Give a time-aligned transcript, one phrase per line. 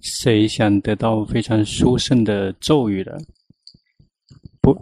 [0.00, 3.18] 谁想得到非常殊胜的咒语的？
[4.60, 4.74] 不，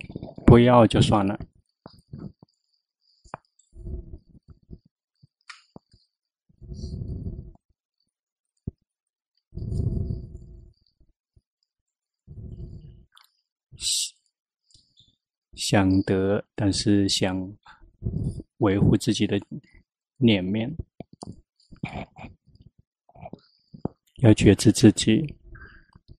[0.44, 1.38] 不要就算了。
[15.54, 17.56] 想得，但是想
[18.58, 19.40] 维护自己的
[20.18, 20.70] 脸面，
[24.22, 25.34] 要觉知自己，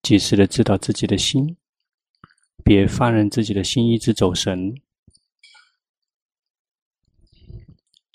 [0.04, 1.58] 及时的知道自己的心，
[2.64, 4.76] 别放任自己的心一直走神，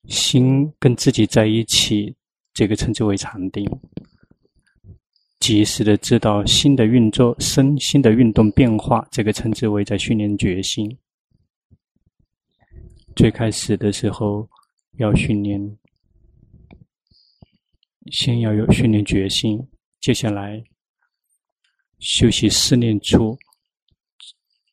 [0.07, 2.15] 心跟自己在一起，
[2.55, 3.69] 这个称之为禅定。
[5.41, 10.97] 及时的知道心的运作、身心的运动变化，这个称之为在训练决心。
[13.17, 14.49] 最开始的时候
[14.99, 15.77] 要训练，
[18.13, 19.61] 先要有训练决心，
[20.03, 20.63] 接下来
[22.01, 23.39] 修习四念初。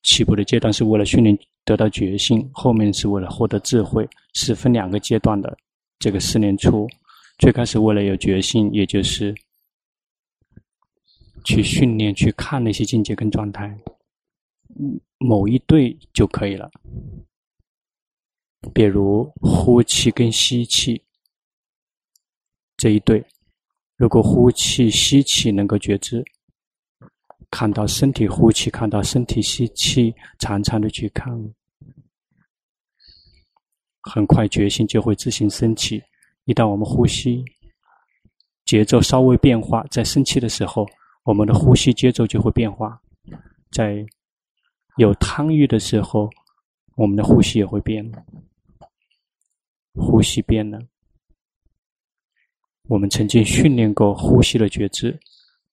[0.04, 5.58] 起步的阶段是为了训练得到觉性，后面是为了获得智慧，是分两个阶段的。
[6.00, 6.88] 这个四念初，
[7.38, 9.34] 最开始为了有觉性，也就是。
[11.46, 13.74] 去训练，去看那些境界跟状态，
[15.20, 16.70] 某一对就可以了。
[18.74, 21.02] 比如呼气跟吸气
[22.76, 23.26] 这一对，
[24.00, 26.24] 如果呼气、吸气能够觉知，
[27.52, 31.30] 看到身体呼气，看到身体吸气，常常的去看，
[34.00, 36.02] 很快觉性就会自行升起。
[36.46, 37.44] 一旦我们呼吸
[38.64, 40.88] 节奏稍微变化，在生气的时候。
[41.24, 43.00] 我们的呼吸节奏就会变化，
[43.72, 44.04] 在
[44.96, 46.28] 有贪欲的时候，
[46.96, 48.10] 我们的呼吸也会变。
[49.94, 50.80] 呼吸变了，
[52.90, 55.18] 我们曾经训练过呼吸的觉知，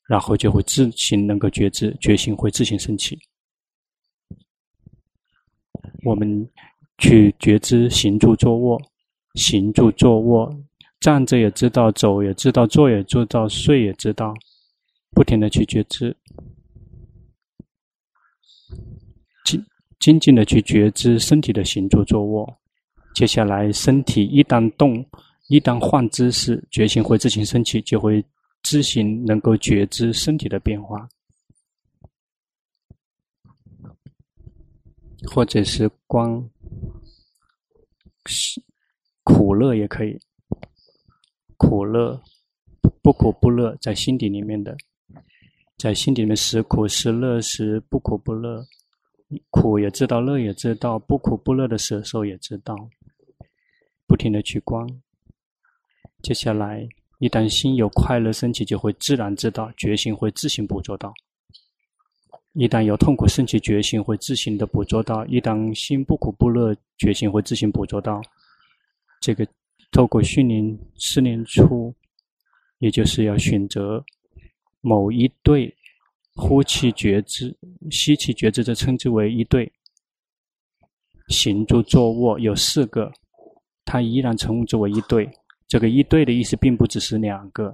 [0.06, 3.18] 然后就会自行能够觉知，觉性会自行升起。
[6.04, 6.46] 我们
[6.98, 8.78] 去觉知行住坐卧，
[9.34, 10.54] 行住坐卧，
[11.00, 14.34] 站着也知道，走也知道，坐也知道，睡也知道。
[15.12, 16.14] 不停的去觉知，
[19.46, 19.64] 精
[20.00, 22.58] 精进的去觉知身体的行住坐卧。
[23.14, 25.02] 接下来，身体一旦动，
[25.48, 28.24] 一旦换姿势，觉性会自行升起，就会
[28.62, 31.08] 自行能够觉知身体的变化，
[35.30, 36.50] 或者是光
[39.22, 40.18] 苦乐也可以，
[41.56, 42.20] 苦乐
[43.00, 44.76] 不苦不乐，在心底里面的。
[45.78, 48.66] 在心里面，时苦时乐时不苦不乐，
[49.50, 52.74] 苦也知道，乐也知道，不苦不乐的时候也知道，
[54.06, 54.84] 不停的去观。
[56.22, 56.88] 接下来，
[57.18, 61.10] 一旦心有快乐升起，就会自然知道，觉醒会自行捕捉到；
[62.52, 68.20] 一旦有痛苦升起，觉醒会自行的捕捉到；一旦心不苦不乐，觉醒会自行捕捉到。
[69.20, 69.46] 这个
[69.92, 71.94] 透过训练四念处，
[72.78, 74.04] 也就是要选择。
[74.80, 75.74] 某一对
[76.34, 77.56] 呼气觉知、
[77.90, 79.70] 吸气觉知，这称之为一对。
[81.28, 83.12] 行住坐卧有四个，
[83.84, 85.28] 它依然称之为一对。
[85.68, 87.72] 这个一对的意思，并不只是两个。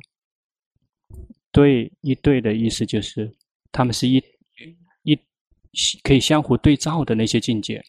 [1.50, 3.30] 对一对的意思，就是
[3.70, 4.22] 他们是一
[5.02, 5.18] 一
[6.02, 7.82] 可以相互对照的那些境界。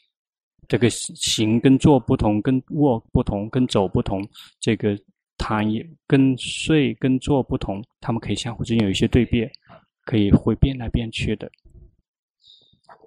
[0.67, 4.27] 这个行跟坐不同，跟卧不同，跟走不同。
[4.59, 4.97] 这个。
[5.35, 9.51] 躺也跟睡跟坐不同，他们可以相互之间有一些对别，
[10.05, 11.51] 可以会变来变去的。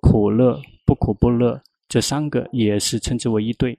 [0.02, 3.78] 苦乐不苦不乐，这三个也是称之为一对。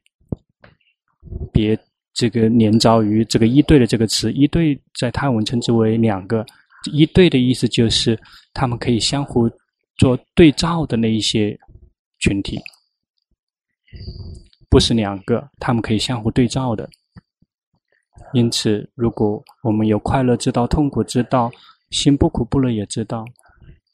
[1.54, 1.78] 别
[2.18, 6.44] 这个连招于这个一对的这个词，一对在泰文称之为两个。
[6.92, 8.18] 一对的意思就是
[8.54, 9.50] 他们可以相互
[9.98, 11.58] 做对照的那一些
[12.20, 12.58] 群体，
[14.70, 16.90] 不是两个，他们可以相互对照的。
[18.34, 21.52] 因此，如果我们有快乐知道、痛苦知道，
[21.92, 23.26] 心不苦不乐也知道，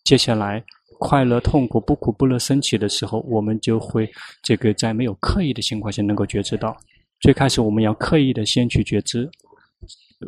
[0.03, 0.63] 接下来
[0.99, 4.09] 快乐、痛苦、不苦不乐升起的时候，我们就会
[4.43, 6.77] 这个在没有刻意的情况下能够觉知到。
[7.23, 9.31] 最开始我们要刻意的先去觉知，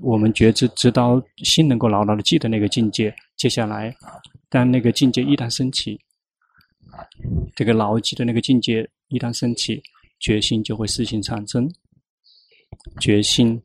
[0.01, 3.13] 我们觉知直到心能够牢牢的记得那个境界。
[3.35, 3.93] 接下来，
[4.47, 5.99] 当那个境界一旦升起，
[7.53, 9.83] 这个牢记的那个境界一旦升起，
[10.21, 11.69] 觉性就会自行产生，
[13.01, 13.61] 觉心。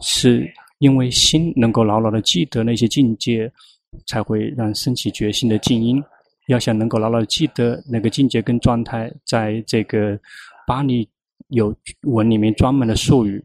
[0.00, 3.48] 是因为心能够牢牢的记得那些境界，
[4.08, 6.02] 才会让升起觉性的静音。
[6.48, 10.18] 要想能够牢牢记得那个境界跟状态，在这个
[10.66, 11.08] 巴利
[11.48, 13.44] 有文里面专门的术语，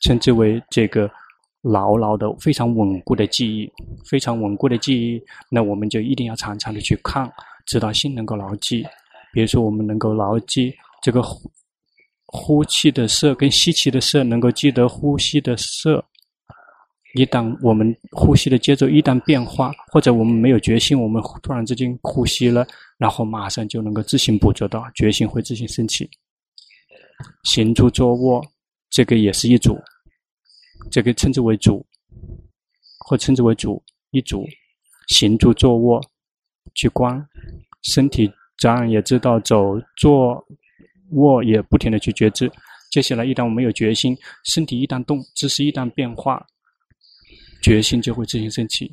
[0.00, 1.10] 称之为这个
[1.60, 3.70] 牢牢的、非常稳固的记忆，
[4.08, 5.22] 非常稳固的记忆。
[5.50, 7.30] 那我们就一定要常常的去看，
[7.66, 8.84] 直到心能够牢记。
[9.32, 11.22] 比如说，我们能够牢记这个
[12.26, 16.04] 呼气的色跟吸气的色，能够记得呼吸的色。
[17.14, 22.66] 一旦我们呼吸的节奏一旦变化，或者我们没有决心，我们突然之间呼吸了，
[22.96, 26.08] 然后马上就能够自行捕捉到，决心会自行升起。
[27.44, 28.42] 行住坐卧，
[28.88, 29.78] 这个也是一组，
[30.90, 31.84] 这个称之为组，
[33.00, 34.46] 或称之为组一组。
[35.08, 36.00] 行住坐卧，
[36.74, 37.22] 去观
[37.82, 40.42] 身体，站也知道走，坐
[41.10, 42.50] 卧也不停的去觉知。
[42.90, 46.46] 接下来，一旦我们有决心，身体一旦动，姿势一旦变化。
[47.62, 48.90] 决心就会自行升起，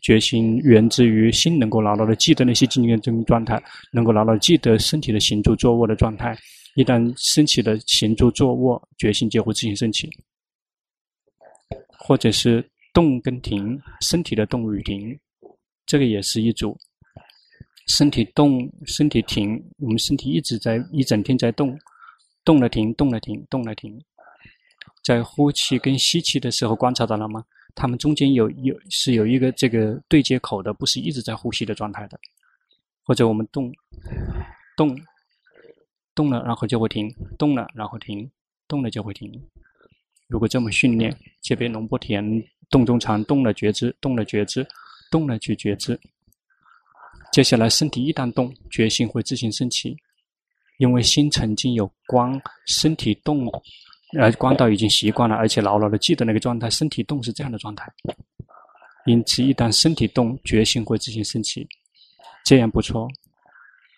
[0.00, 3.62] 决心源自于心能够牢牢的记得那些经验证明状态，
[3.92, 6.38] 能够牢牢记得身体的行住坐卧的状态。
[6.76, 10.08] 一旦升起的行住坐卧，决心就会自行升起。
[11.98, 15.18] 或者是动跟停，身体的动与停，
[15.84, 16.76] 这个也是一组。
[17.88, 21.76] 身体动，身体停，我们身体一直在一整天在动，
[22.44, 24.00] 动了停，动了停，动了停。
[25.02, 27.44] 在呼气跟吸气的时候，观察到了吗？
[27.74, 32.18] 他们中间有有是有一个这个对接口的，不是一直在呼吸的状态的。
[33.04, 33.72] 或者我们动
[34.76, 34.96] 动
[36.14, 38.24] 动了，然后就会停；动了，然后停；
[38.68, 39.28] 动了就会停。
[40.28, 42.24] 如果这么训练，这边龙波田
[42.70, 44.64] 动中禅，动了觉知，动了觉知，
[45.10, 45.98] 动了去觉知。
[47.32, 49.96] 接下来身体一旦动，觉性会自行升起，
[50.78, 53.50] 因为心曾经有光，身体动。
[54.18, 57.90] 而观到已经习惯了，而且牢牢的记得那个状态，身体动是这样的状态。
[59.06, 61.66] 因此，一旦身体动，觉性会自行升起，
[62.44, 63.08] 这样不错。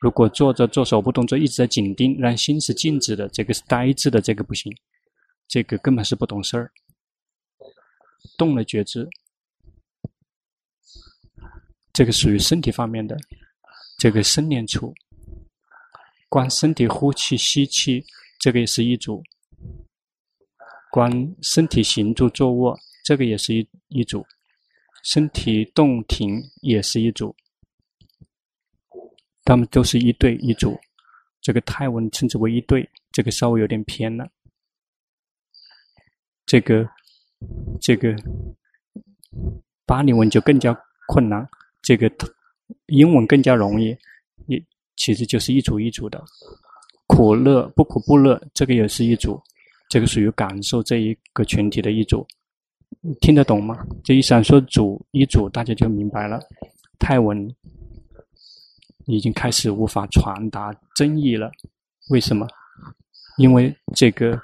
[0.01, 4.73] 如果坐着做手部动作一直在紧盯，让心是静止的，这个是呆滞的，这个不行，
[5.49, 6.71] 这个根本是不懂事儿。
[8.39, 9.09] 动了觉知，
[11.93, 13.17] 这个属于身体方面的，
[13.99, 14.95] 这个生念处。
[16.29, 18.05] 观身体呼气吸气，
[18.39, 19.23] 这个也是一组。
[20.95, 21.11] 观
[21.43, 24.21] 身体行住坐卧，这个也是一一组；
[25.03, 27.35] 身体动停也是一组。
[29.43, 30.79] 他们都是一对一组。
[31.41, 34.25] 这个泰文称之为一对，这个稍微有点偏了。
[36.47, 36.89] 这个
[37.81, 38.15] 这个
[39.85, 40.73] 巴利文就更加
[41.09, 41.45] 困难，
[41.83, 42.09] 这个
[42.87, 43.97] 英文更加容易，
[44.47, 44.65] 也
[44.95, 46.25] 其实就是一组一组的。
[47.09, 49.43] 苦乐不苦不乐，这个也是一组。
[49.95, 52.27] 这个属于感受这一个群体的一组，
[53.21, 53.79] 听得懂吗？
[54.03, 56.41] 这一闪说组一组，大家就明白了。
[56.99, 57.49] 泰文
[59.07, 61.49] 已经开始无法传达真意了，
[62.11, 62.45] 为什么？
[63.39, 64.37] 因为这个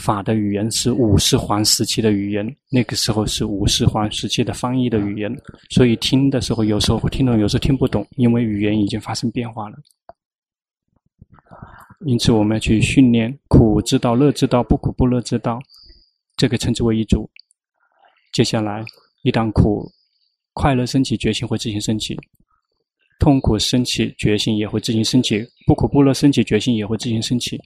[0.00, 5.32] 法的语言是五世皇时期的语言，那个时候是五世皇时期的翻译的语言，
[5.70, 9.78] 所以听的时候有时候会听懂，有时候听不懂，因为语言已经发生变化了。
[12.06, 15.58] 因此，我们要去训练苦之道、乐之道、不苦不乐之道，
[16.36, 17.30] 这个称之为一组。
[18.32, 18.84] 接下来，
[19.22, 19.90] 一旦苦、
[20.52, 22.14] 快乐升起，决心会自行升起；
[23.18, 27.58] 痛苦升起，决心也会自行升起；不苦不乐升起，决心也会自行升起。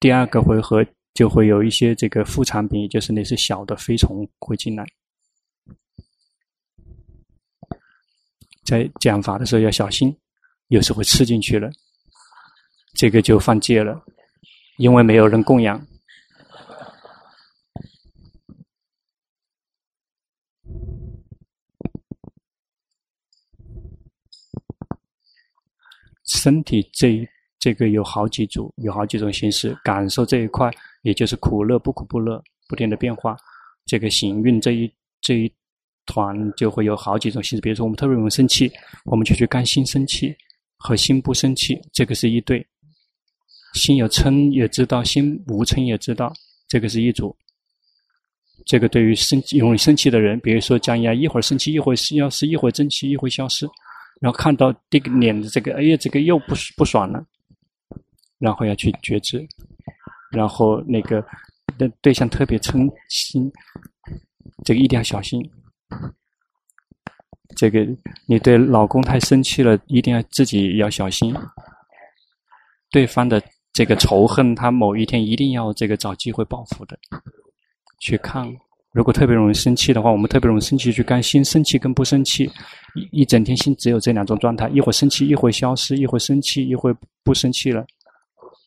[0.00, 0.84] 第二个回合
[1.14, 4.84] 就会有一些这个副产品，也就是那些小的飞虫会进来。
[8.64, 10.16] 在讲法的时候要小心。
[10.72, 11.70] 有时候吃进去了，
[12.94, 14.02] 这个就犯戒了，
[14.78, 15.86] 因为没有人供养。
[26.24, 30.70] 身体这这个有好几组，有好几种形式感受这一块，
[31.02, 33.36] 也就是苦乐不苦不乐不停的变化。
[33.84, 35.54] 这个行运这一这一
[36.06, 38.72] 团就会有好几种形式，比如说我们特别容易生气，
[39.04, 40.34] 我们就去甘心生气。
[40.82, 42.60] 和心不生气，这个是一对；
[43.74, 46.32] 心有嗔也知道，心无嗔也知道，
[46.66, 47.34] 这个是一组。
[48.66, 53.64] 这个对于生容易生气的人，比如说江压，一会儿生气，一会儿消失，一会儿生气，一会儿消失，
[54.20, 57.24] 然后看到这个脸的这个，哎呀，这个又不不爽了，
[58.38, 59.46] 然后要去觉知，
[60.30, 61.24] 然后那个
[61.78, 63.50] 的对象特别嗔心，
[64.64, 65.40] 这个一定要小心。
[67.56, 67.86] 这个
[68.26, 71.34] 你对老公太生气了，一定要自己要小心。
[72.90, 73.42] 对方的
[73.72, 76.98] 这个仇恨，他某一天一定要这个找机会报复的。
[78.00, 78.46] 去看，
[78.92, 82.50] 如果特别容易生气的话，我们特别容易生气，去看心生气跟不生气，
[82.94, 87.84] 一一整天心只有这两种状态：一会生气，一会消失；一会生气，一会不生气了。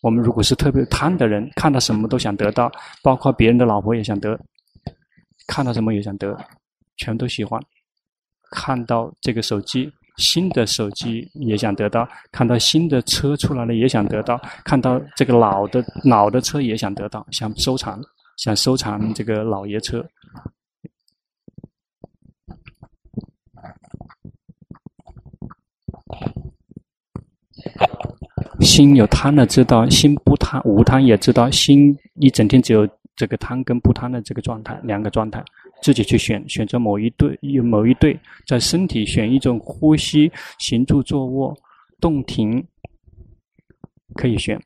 [0.02, 2.72] 我们如果是特别贪的人，看到什么都想得到，
[3.04, 4.40] 包括别人的老婆也想得，
[5.48, 6.36] 看到什么也想得，
[6.98, 7.62] 全都喜欢。
[8.52, 18.02] 看到这个手机，新的手机也想得到；看到新的车出来了也想得到；看到这个老的老的车也想得到，想收藏，
[18.38, 20.06] 想收藏这个老爷车。
[28.62, 35.44] 心有贪的知道，心不贪无贪也知道，心一整天只有这个贪跟不贪的这个状态，两个状态，
[35.86, 41.56] 自己去选，选择某一对，有某一对，在身体选一种呼吸、行住坐卧、
[42.02, 42.66] 动停，
[44.16, 44.60] 可以选。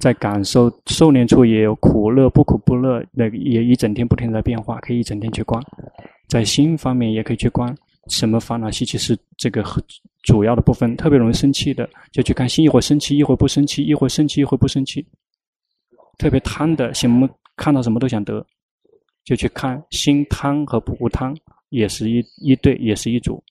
[0.00, 5.62] 在感受受念处也有苦乐、不苦不乐，那也一整天不停的变化，可以一整天去观。
[6.26, 7.72] 在心方面也可以去观。
[8.08, 9.64] 什么烦恼习气是这个
[10.24, 15.06] 主要的部分，特别容易生气的，就去看心一会生气，一会不生气，一会生气，一会不生气。
[16.18, 18.44] 特别贪的，什么看到什么都想得，
[19.24, 21.34] 就去看心汤和不汤，
[21.70, 23.42] 也是一一对，也是一组。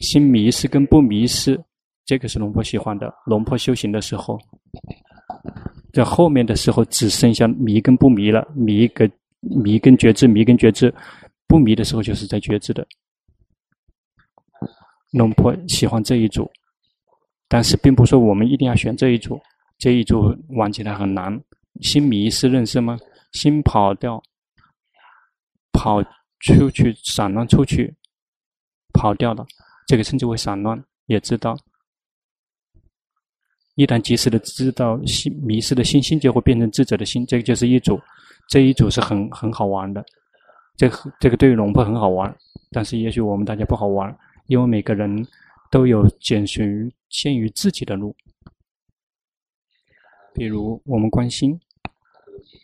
[0.00, 1.60] 心迷失跟不迷失，
[2.04, 3.12] 这个是龙婆喜欢的。
[3.26, 4.38] 龙婆修行的时候，
[5.92, 10.92] 在后面的时候只剩下迷跟不迷了，迷跟迷跟觉知，迷跟觉知，
[11.46, 12.86] 不迷的时候就是在觉知的。
[15.12, 16.50] 龙婆喜欢这一组，
[17.48, 19.40] 但是并不说我们一定要选这一组。
[19.78, 21.40] 这一组玩起来很难。
[21.80, 22.98] 心迷失认识吗？
[23.32, 24.22] 心跑掉，
[25.78, 26.02] 跑
[26.40, 27.94] 出去，散乱出去，
[28.92, 29.46] 跑掉了。
[29.86, 31.56] 这个称之为散乱，也知道。
[33.76, 37.24] 一旦及时的知道心迷失的心，心就会变成智者的心。
[37.24, 37.96] 这个就是一组，
[38.48, 40.04] 这一组是很很好玩的。
[40.76, 42.36] 这个这个对于龙婆很好玩，
[42.72, 44.12] 但是也许我们大家不好玩。
[44.46, 45.24] 因为每个人
[45.70, 48.16] 都有拣选限于自己的路，
[50.34, 51.58] 比如我们关心，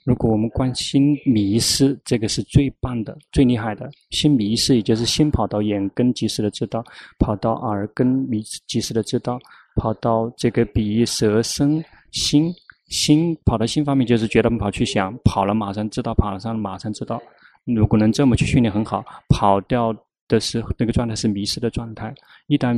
[0.04, 3.90] 如果我们观心迷失，这个是最棒的、最厉害的。
[4.11, 6.84] 心迷失，也就是心跑到眼根及时的知道，
[7.18, 9.38] 跑到耳根迷及时的知道，
[9.76, 12.52] 跑到这个鼻舌身心
[12.88, 17.20] 心跑到心方面，就是觉得跑去想，跑了马上知道，跑了上马上知道。
[17.64, 19.04] 如果能这么去训练，很好。
[19.28, 19.94] 跑掉。
[20.26, 22.12] 的时候，那个状态是迷失的状态。
[22.46, 22.75] 一旦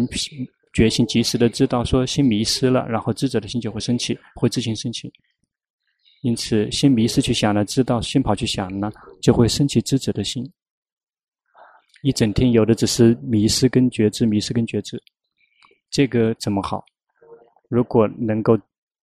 [0.73, 5.13] 觉醒及时的知道说心迷失了，然后智者的心就会升起，会自行升起。
[6.27, 8.91] 因此，心迷失去想了，知道心跑去想了，
[9.23, 10.45] 就会升起知者的心。
[12.03, 15.01] 一整天有的只是迷失跟觉知，迷失跟觉知，
[15.89, 16.85] 这个怎么好？
[17.69, 18.59] 如果能够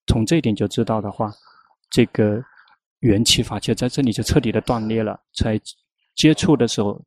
[0.08, 1.32] 从这一点就知道的话，
[1.90, 2.44] 这个
[3.00, 5.18] 缘起法就在这里就彻底的断裂了。
[5.34, 5.58] 在
[6.16, 7.02] 接触的时候。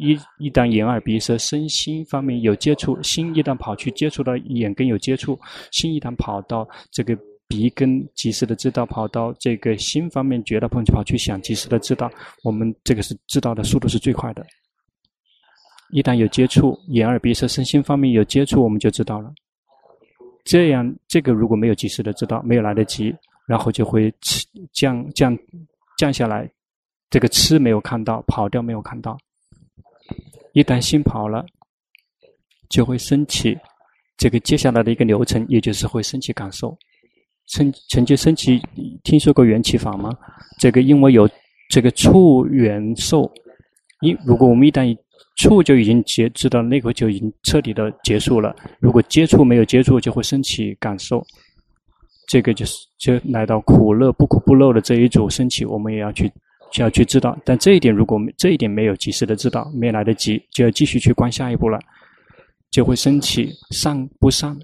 [0.00, 5.36] 一一旦眼耳鼻舌身心方面有接触，心一旦跑去接触到眼根有接触，
[5.72, 12.10] 心一旦跑到这个鼻根及时的知道，跑到这个心方面觉得碰巧跑去想及时的知道，
[12.44, 14.46] 我们这个是知道的速度是最快的。
[15.90, 19.32] 一旦有接触，眼耳鼻舌身心方面有接触，我们就知道了。
[20.44, 23.14] 这样这个如果没有及时的知道，没有来得及，
[23.46, 25.36] 然后就会吃降降
[25.96, 26.50] 降下来，
[27.08, 29.16] 这个吃没有看到，跑掉没有看到。
[30.52, 31.46] 一旦心跑了，
[32.68, 33.56] 就会升起
[34.18, 36.76] 这个接下来的一个流程，也就是会升起感受。
[37.48, 38.60] 曾曾经升起，
[39.02, 40.10] 听说过缘起法吗？
[40.58, 41.28] 这个因为有
[41.68, 43.30] 这个触缘受，
[44.00, 44.96] 因如果我们一旦
[45.36, 48.54] 触就已经结知道那个就已经彻底的结束了。
[48.80, 51.24] 如果接触没有接触，就会升起感受。
[52.28, 56.30] 这个就是就来到苦乐不苦不乐的这一组升起，我们也要去。
[56.70, 61.78] 就要去知道，但这一点如果这一点没有及时的知道，没来得及，就要继续去观下一步了，
[62.70, 64.54] 就会升起善不善，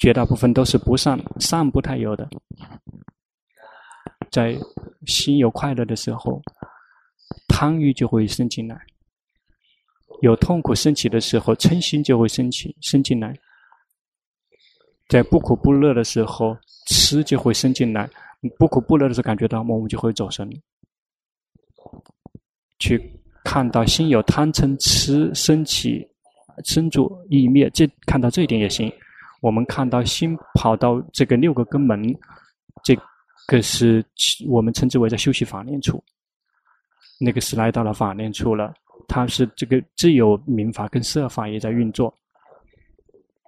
[0.00, 2.26] 绝大部分都是不善，善不太有的。
[4.30, 4.58] 在
[5.06, 6.40] 心有快乐的时候，
[7.46, 8.76] 贪欲就会生进来；
[10.22, 13.38] 有痛苦升起的时候，嗔心就会升起，生进来。
[15.06, 18.08] 在不苦不乐的时候，痴就会生进来；
[18.58, 20.48] 不苦不乐的时候，感觉到我们就会走神。
[22.78, 26.08] 去看到心有贪嗔痴升起、
[26.64, 28.90] 生住意灭，这看到这一点也行。
[29.40, 32.02] 我们看到心跑到这个六个根门，
[32.84, 32.96] 这
[33.46, 34.04] 个是
[34.48, 36.02] 我们称之为在修习法念处。
[37.18, 38.72] 那个是来到了法念处了，
[39.08, 42.14] 它是这个自有明法跟色法也在运作。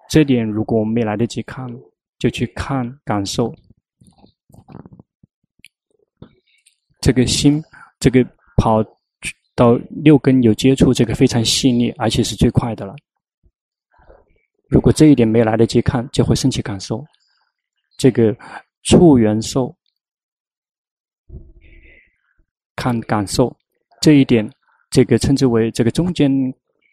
[0.08, 1.68] 这点如果我们没来得及看，
[2.18, 3.54] 就去看感受。
[7.00, 7.62] 这个心，
[7.98, 8.24] 这个
[8.56, 8.84] 跑。
[9.54, 12.96] 到六根有接触，这个非常细腻，而且是最快的了。
[14.72, 17.04] 如果这一点没来得及看，就会升起感受。
[17.98, 18.34] 这个
[18.84, 19.72] 触元受
[22.74, 23.54] 看感受
[24.00, 24.50] 这一点，
[24.90, 26.32] 这个称之为这个中间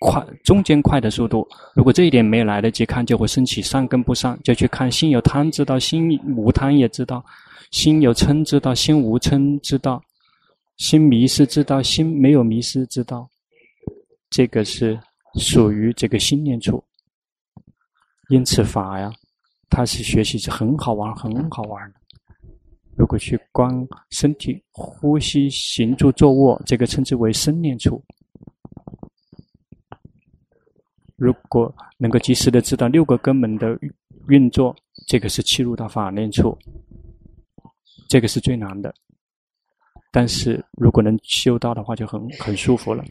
[0.01, 1.48] 快中间快的速度。
[1.74, 7.24] 如果这一点没来得及看，就会升起上跟不上，就去看心有贪知道，心无贪也知道；
[7.71, 10.01] 心有嗔知道，心无嗔知道；
[10.75, 13.25] 心迷失知道，心没有迷失知道。
[14.29, 15.00] 这个是
[15.36, 16.83] 属于这个心念处。
[18.29, 19.12] 因此法呀，
[19.69, 22.00] 它是学习是很好玩，很好玩的。
[22.95, 28.03] 如果去观身体、呼吸、行住坐卧，这个称之为身念处。
[31.15, 33.77] 如果能够及时的知道六个根本的
[34.27, 34.75] 运作，
[35.07, 36.57] 这个是切入到法念处。
[38.07, 38.93] 这个是最难的，
[40.12, 43.03] 但是如果能修到的话，就很很舒服了。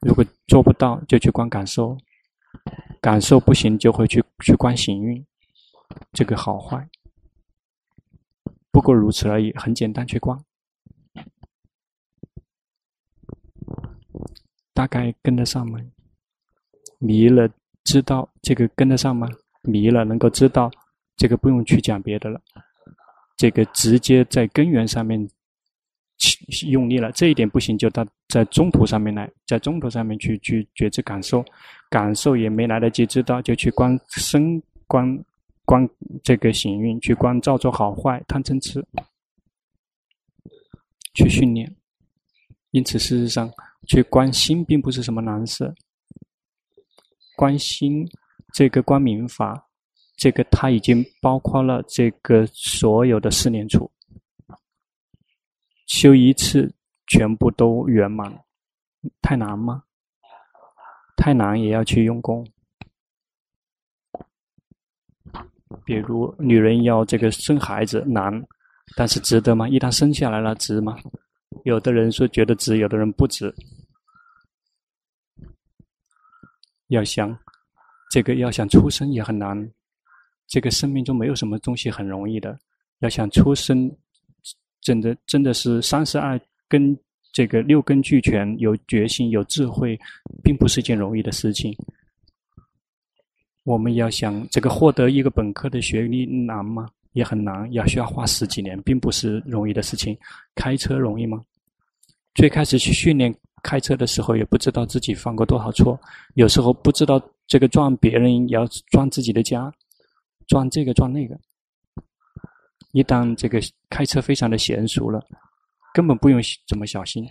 [0.00, 1.96] 如果做不到，就去观感受。
[3.04, 5.22] 感受不行，就会去去观行运，
[6.14, 6.88] 这个好坏，
[8.70, 10.42] 不过如此而已，很简单去观，
[14.72, 15.78] 大概跟得上吗？
[16.98, 17.46] 迷了
[17.82, 19.28] 知道这个跟得上吗？
[19.60, 20.70] 迷了能够知道，
[21.14, 22.40] 这个不用去讲别的了，
[23.36, 25.28] 这个直接在根源上面。
[26.68, 31.44] 用力了，这一点不行，就到在中途上面来，在中途上面去去觉知感受，
[31.94, 35.24] 感受也没来得及知道，就去观身观
[35.64, 35.88] 观
[36.24, 38.84] 这个行运，去观造作好坏贪嗔痴，
[41.14, 41.72] 去训练。
[42.72, 43.48] 因此，事实上，
[43.86, 45.72] 去观心并不是什么难事。
[47.36, 48.04] 观心
[48.52, 49.68] 这个观明法，
[50.16, 53.88] 这个它已经包括了这个所有的四念处。
[55.86, 56.74] 修一次，
[57.06, 58.44] 全部都圆满，
[59.22, 59.84] 太难吗？
[61.16, 62.46] 太难也要去用功。
[65.84, 68.32] 比如女人要这个生孩子难，
[68.96, 69.68] 但是值得吗？
[69.68, 70.96] 一旦生下来了，值吗？
[71.64, 73.54] 有的人说觉得值，有的人不值。
[76.88, 77.36] 要想
[78.10, 79.70] 这个要想出生也很难，
[80.46, 82.58] 这个生命中没有什么东西很容易的，
[83.00, 83.90] 要想出生。
[84.80, 86.38] 真的真的是三十二
[86.68, 86.94] 根，
[87.34, 89.98] 这个六根俱全，有决心，有智慧，
[90.40, 91.76] 并不是件容易的事情。
[93.64, 96.86] 我们要想这个获得一个本科的学历难吗？
[97.12, 100.16] 也很难，要需要花十几年，并不是容易的事情。
[100.54, 101.42] 开车容易吗？
[102.36, 106.00] 最开始去训练开车的时候，也不知道自己犯过多少错，
[106.34, 109.72] 有时候不知道这个撞别人要撞自己的家，
[110.46, 111.36] 撞这个撞那个。
[112.92, 115.20] 一旦这个开车非常的娴熟了，
[115.94, 117.24] 根本不用怎么小心，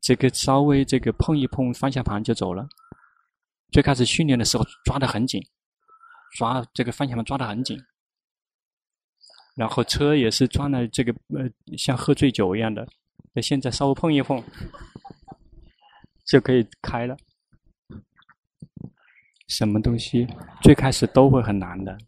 [0.00, 2.66] 这个稍微这个碰一碰方向盘就走了。
[3.72, 5.42] 最开始训练的时候抓得很紧，
[6.38, 7.76] 抓这个方向盘抓得很紧，
[9.56, 12.86] 然后车也是装的这个呃像喝醉酒一样的，
[13.32, 14.40] 那现在稍微碰一碰
[16.24, 17.16] 就可以开了。
[19.48, 20.26] 什么东西
[20.62, 21.98] 最开始都会很难的。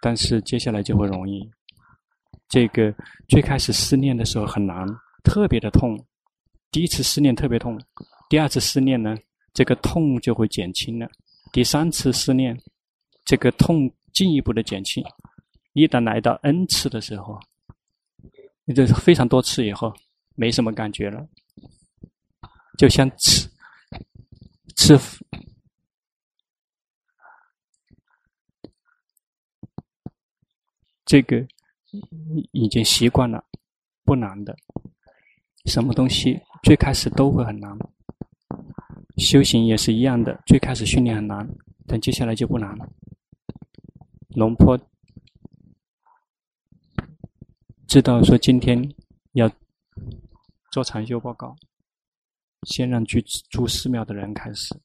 [0.00, 1.50] 但是接下来就会容易。
[2.48, 2.94] 这个
[3.28, 4.86] 最开始思念的时候很难，
[5.24, 5.98] 特别的痛。
[6.70, 7.80] 第一次思念特别痛，
[8.28, 9.16] 第二次思念呢，
[9.54, 11.08] 这个痛就会减轻了。
[11.52, 12.56] 第三次思念，
[13.24, 15.02] 这个痛进一步的减轻。
[15.72, 17.38] 一旦来到 N 次的时候，
[18.74, 19.94] 这非常多次以后，
[20.34, 21.26] 没什么感觉了，
[22.78, 23.48] 就像吃
[24.76, 24.98] 吃。
[31.04, 31.46] 这个
[32.52, 33.44] 已经习惯了，
[34.04, 34.56] 不难的。
[35.66, 37.76] 什么东西最开始都会很难，
[39.16, 41.48] 修行也是一样的，最开始训练很难，
[41.86, 42.88] 但接下来就不难了。
[44.30, 44.78] 龙坡
[47.88, 48.80] 知道说今天
[49.32, 49.50] 要
[50.70, 51.56] 做禅修报告，
[52.64, 54.78] 先让去住寺庙的人开始。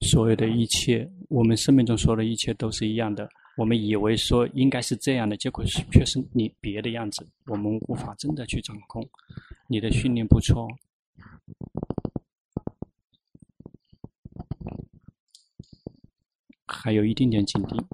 [0.00, 3.28] 所有的一切，我们生命中所有的一切都是一样的。
[3.56, 7.26] 我们以为说应该是这样的，结果是却是你别的样子。
[7.46, 9.06] 我们无法真的去掌控。
[9.68, 10.68] 你的训练不错，
[16.66, 17.84] 还有一丁点警惕。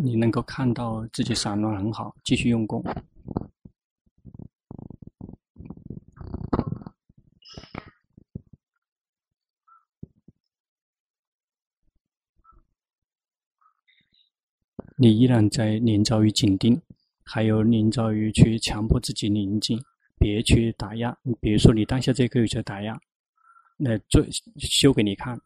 [0.00, 2.84] 你能够看到自己散乱很好，继续用功。
[14.96, 16.80] 你依然在宁照于紧盯，
[17.24, 19.82] 还有宁照于去强迫自己宁静，
[20.16, 21.16] 别去打压。
[21.40, 22.96] 比如说，你当下这个有在打压，
[23.76, 24.24] 那做
[24.58, 25.40] 修给你看，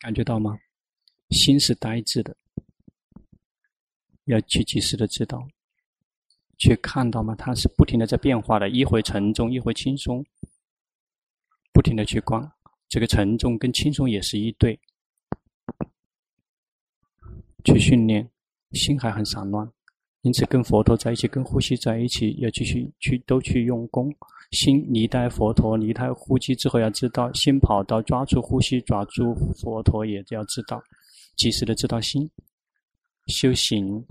[0.00, 0.58] 感觉到吗？
[1.30, 2.36] 心是呆滞的，
[4.24, 5.46] 要去及时的知道，
[6.56, 7.34] 去看到吗？
[7.34, 10.24] 它是不停的在变化的，一会沉重，一会轻松，
[11.72, 12.50] 不停的去观，
[12.88, 14.78] 这个沉重跟轻松也是一对。
[17.64, 18.30] 去训练，
[18.72, 19.70] 心还很散乱，
[20.22, 24.14] 因此跟佛陀在一起，跟呼吸在一起，要继续去都去用功。
[24.52, 30.82] 心离开佛陀，离开呼吸之后，要知道心跑到抓住呼吸，抓住佛陀，也要知道。
[31.38, 32.28] 及时的知道心，
[33.28, 34.04] 修行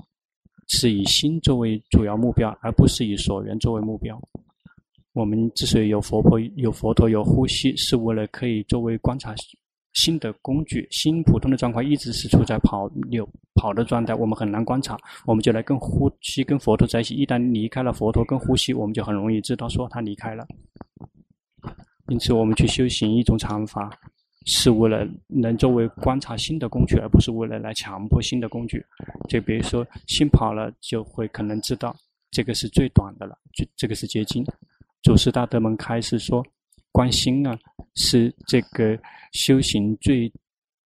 [0.68, 4.20] 是以心作为主要目标，而不是以所缘作为目标。
[5.14, 9.36] 我们之所以有佛陀、有佛陀、有呼吸，是为了可以作为观察
[9.94, 10.88] 心的工具。
[10.90, 14.98] 心普通的状况一直是处在跑、有跑的状态，我们很难观察。
[15.26, 17.16] 我们就来跟呼吸、跟佛陀在一起。
[17.16, 20.48] 一旦离开了佛陀跟呼吸，我们就很容易知道说他离开了。
[22.10, 23.90] 因此，我们去修行一种禅法。
[24.48, 28.84] 是为了能作为观察心的工具，而不是为了来强迫心的工具。
[29.28, 31.94] 就比如说，心跑了，就会可能知道
[32.32, 34.46] 这个是最短的了，就这个是结晶。
[35.04, 36.42] 祖师大德们开始说，
[36.94, 37.60] 观心啊，
[37.96, 38.98] 是这个
[39.34, 40.32] 修行最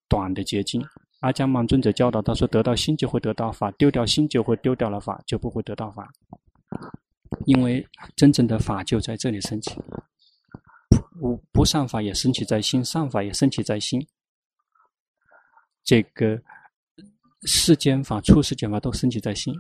[0.10, 0.84] 短的结晶。
[1.20, 6.12] 阿姜曼尊者教导他说：得到心就会得到法，丢掉心就会丢掉了法，就不会得到法。
[7.46, 9.80] 因为真正的法就在这里升起。
[11.22, 14.04] 不不善法也升起在心，善法也升起在心。
[15.84, 16.42] 这个
[17.44, 19.54] 世间法、出世间法都升起在心，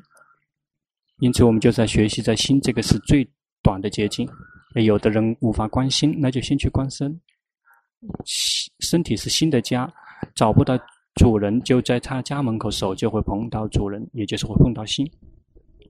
[1.19, 3.29] 因此我们就在学习在心，这个是最
[3.61, 4.27] 短的捷径。
[4.73, 7.21] 有的人无法观心，那就先去观身。
[8.79, 9.87] 身体是心的家，
[10.33, 10.75] 找不到
[11.13, 15.07] 主人，就在他家门口守，就会碰到主人，也就是会碰到心。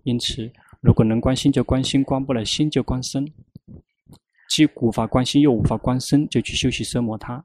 [0.04, 3.26] 因此，如果能观心就观心，观不了心就观身。
[4.52, 7.42] 既无法观心，又无法观身，就去修习奢摩他，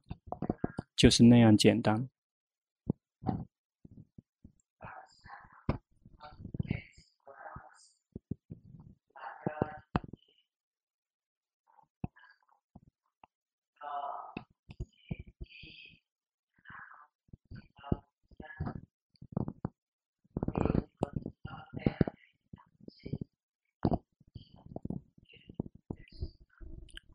[0.96, 2.08] 就是那样简单。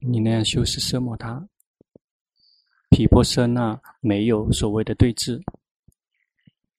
[0.03, 1.47] 你那样修是奢摩他，
[2.89, 5.39] 毗婆舍那没有所谓的对治，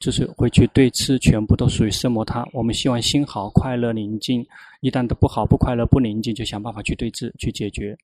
[0.00, 2.44] 就是会去对治，全部都属于奢摩他。
[2.52, 4.44] 我们希望心好、快乐、宁静，
[4.80, 7.96] 一旦都不好、不快乐、不宁静，就想办法去对治、去解决。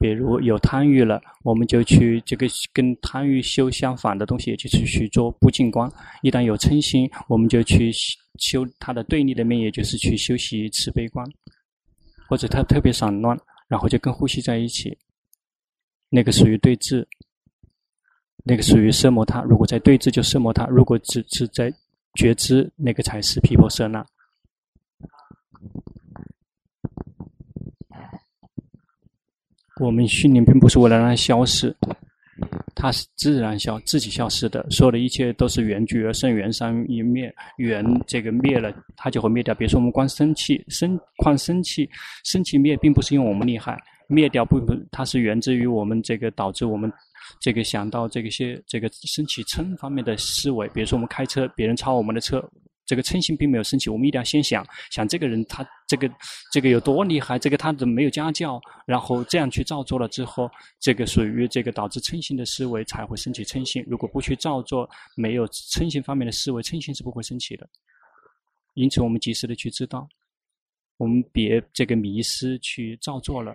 [0.00, 5.88] 比如有贪欲了，我们就去这个跟贪欲修相反的东西，就是去做不净观。
[6.22, 7.92] 一旦有嗔心，我们就去
[8.38, 11.24] 修它的对立的面，也就是去修习慈悲观，
[12.28, 13.38] 或者它特别散乱。
[13.70, 14.98] 然后就跟呼吸在一起，
[16.08, 17.06] 那个属于对峙，
[18.42, 19.42] 那个属于色魔他。
[19.42, 21.72] 如果在对峙就色魔他，如果只是在
[22.14, 24.04] 觉知，那个才是毗婆舍那。
[29.80, 31.74] 我们训练并不是为了让它消失，
[32.80, 34.66] 它是自然消自己消失的。
[34.70, 39.54] 所有的一切都是缘聚而生，缘生一灭，缘这个灭了，它就会灭掉。
[39.54, 41.86] 比如说我们光生气，生况生气，
[42.24, 46.90] 生气灭，并不是因为我们厉害，灭掉并不，它是源自于我们这个导致我们
[47.38, 50.66] 这个想到这个些这个升起嗔方面的思维。
[50.68, 52.42] 比如说我们开车，别人超我们的车。
[52.90, 56.10] 这个嗔心并没有升起，我们一定要先想想这个人他这个
[56.50, 60.50] 这个有多厉害，这个他怎么没有家教，然后这样去造作了之后，
[60.80, 63.84] 这个属于这个导致嗔心的思维才会升起嗔心。
[63.86, 67.64] 如果不去造作，没有嗔心方面的思维，嗔心是不会升起的。
[68.74, 70.08] 因此，我们及时的去知道，
[70.96, 73.54] 我们别这个迷失去造作了。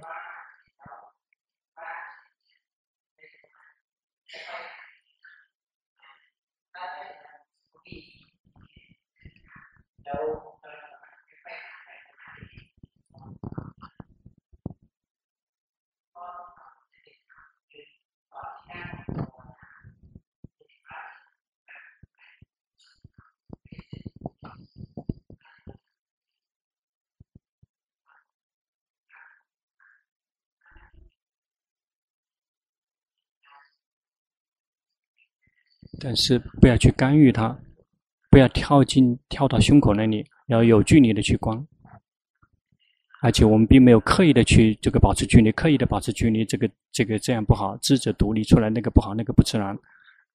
[35.99, 37.64] 但是不要去干预它。
[38.35, 41.57] 不要跳进跳到胸口那里，要有距离的去观，
[43.21, 49.73] 而且我们并没有刻意的去这个保持距离，刻意的保持距离，这个这个这样不好，智者独立出来那个不好，那个不自然。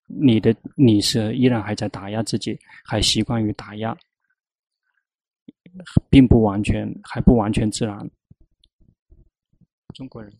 [0.07, 3.95] 你的你是依然还在打压自己，还习惯于打压，
[6.09, 8.09] 并不完全，还不完全自然。
[9.93, 10.33] 中国人，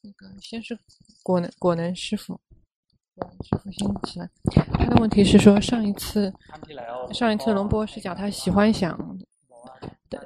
[0.00, 0.78] 那个先是
[1.24, 2.40] 果能果能师傅，
[3.14, 4.30] 果能师傅先起来。
[4.72, 6.32] 他的问题是说，上一次
[7.12, 9.18] 上一次龙波是讲他喜欢想，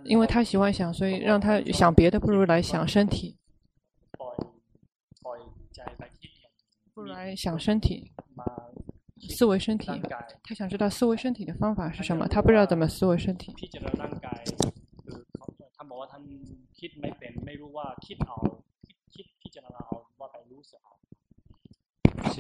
[0.05, 3.37] 因为他喜欢想，所以让他想别的，不如来想身体。
[6.95, 8.11] 不如来想身体，
[9.29, 9.91] 思维身体。
[10.43, 12.27] 他想知道思维身体的方法是什么？
[12.27, 13.55] 他不知道怎么思维身体。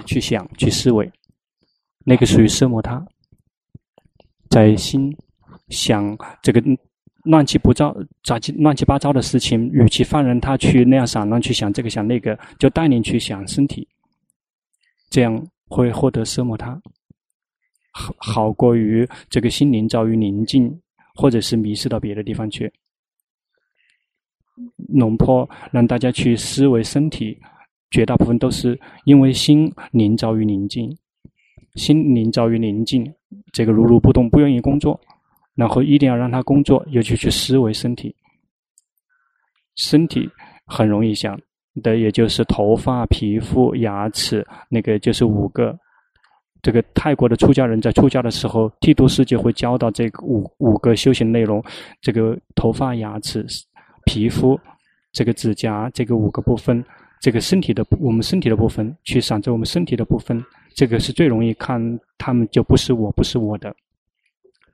[0.04, 1.10] 去想，去思维，
[2.04, 3.04] 那个属于色摩他，
[4.50, 5.16] 在心
[5.68, 6.62] 想这个
[7.24, 13.86] 乱七八糟、杂七乱七八糟的事情，与其放任他去那样散乱去想这个想那个，就带领去想身体。
[15.08, 16.80] 这样会获得色摩他，
[17.92, 20.80] 好好过于这个心灵遭遇宁静，
[21.14, 22.72] 或者是迷失到别的地方去。
[24.88, 27.38] 龙坡让大家去思维身体，
[27.90, 30.96] 绝大部分都是因为心灵遭于宁静，
[31.74, 33.12] 心灵遭于宁静，
[33.52, 35.00] 这个如如不动，不愿意工作，
[35.54, 38.14] 然后一定要让他工作，尤其去思维身体，
[39.76, 40.28] 身体
[40.66, 41.38] 很容易想。
[41.82, 45.78] 的也就是头发、皮肤、牙齿，那个就是五个。
[46.62, 51.62] 这个泰国的出家人在出家的时候，剃度师就会教到这个五五个修行内容：
[52.00, 53.46] 这个头发、牙齿、
[54.06, 54.58] 皮肤、
[55.12, 56.82] 这个指甲，这个五个部分。
[57.20, 63.74] 这个身体的我们身体的部分，去想着我们身体的部分，这个是最容易看，他们就不是我，不是我的。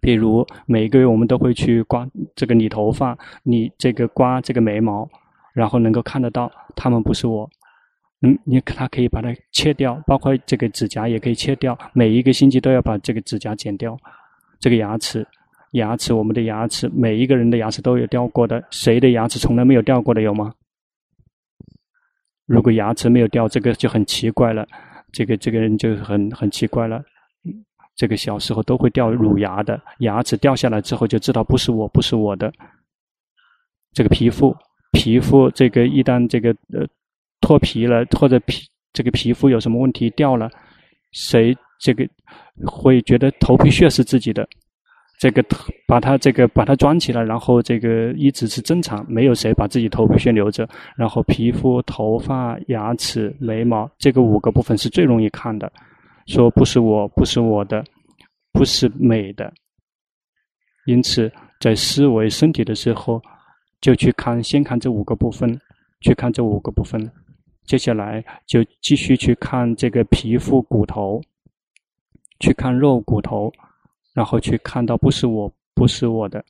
[0.00, 5.09] 比如每个月我们都会去刮这个理头发，你这个刮这个眉毛。
[5.55, 7.46] 然后能够看得到，他们不是我，
[8.22, 13.94] 嗯，你他可以把它切掉，包括这个指甲也可以切掉，每一个星期都要把这个指甲剪掉。
[14.59, 15.26] 这个牙齿，
[15.72, 20.55] 牙齿，我们的牙齿，每一个人的牙齿都有掉过的，谁的牙齿从来没有掉过的有吗？
[22.52, 24.66] 如果牙齿没有掉，这个就很奇怪了，
[25.10, 27.02] 这个这个人就很很奇怪了。
[27.96, 32.52] 这个小时候都会掉乳牙的，牙齿掉下来之后就知道不是我，不是我的。
[33.94, 34.54] 这个皮肤。
[34.92, 36.86] 皮肤这个一旦这个呃
[37.40, 40.50] 脱皮了，或者皮这个皮肤有什么问题掉了，
[41.12, 42.06] 谁这个
[42.66, 44.46] 会觉得头皮屑是自己的？
[45.22, 45.44] 这个
[45.87, 50.68] 把它这个把它装起来，然后这个一直是正常，没有谁把自己头皮屑留着。
[50.96, 55.72] 然后皮肤、头发、牙齿、眉毛这个五个部分是最容易看的，
[56.26, 57.85] 说不是我，不是我的，
[58.52, 59.52] 不是美的。
[60.87, 61.30] 因此，
[61.61, 63.22] 在思维身体的时候。
[63.80, 65.61] 就去看，先看这五个部分，
[66.02, 67.11] 去看这五个部分，
[67.64, 71.20] 接下来就继续去看这个皮肤、骨头，
[72.38, 73.52] 去看肉骨头，
[74.12, 76.44] 然后去看到不是我，不是我的。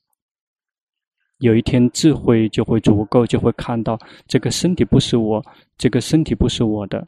[1.38, 3.98] 有一天智慧就会足够，就会看到
[4.29, 5.44] 这个身体不是我，
[5.77, 7.07] 这个身体不是我的，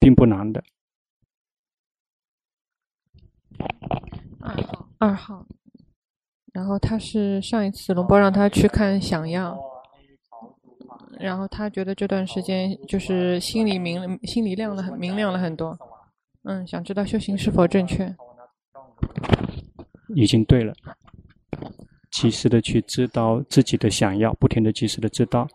[0.00, 0.62] 并不难的。
[4.40, 5.46] 二号，二号。
[6.52, 9.56] 然后他是上一次龙波让他去看想要，
[11.20, 15.78] 然后他觉得这段时间就是心里明心里亮了很明亮了很多，
[16.42, 18.12] 嗯，想知道修行是否正确？
[20.14, 20.72] 已经对了，
[22.10, 25.46] 及时的去知道自己的想要，不停的及时的知道，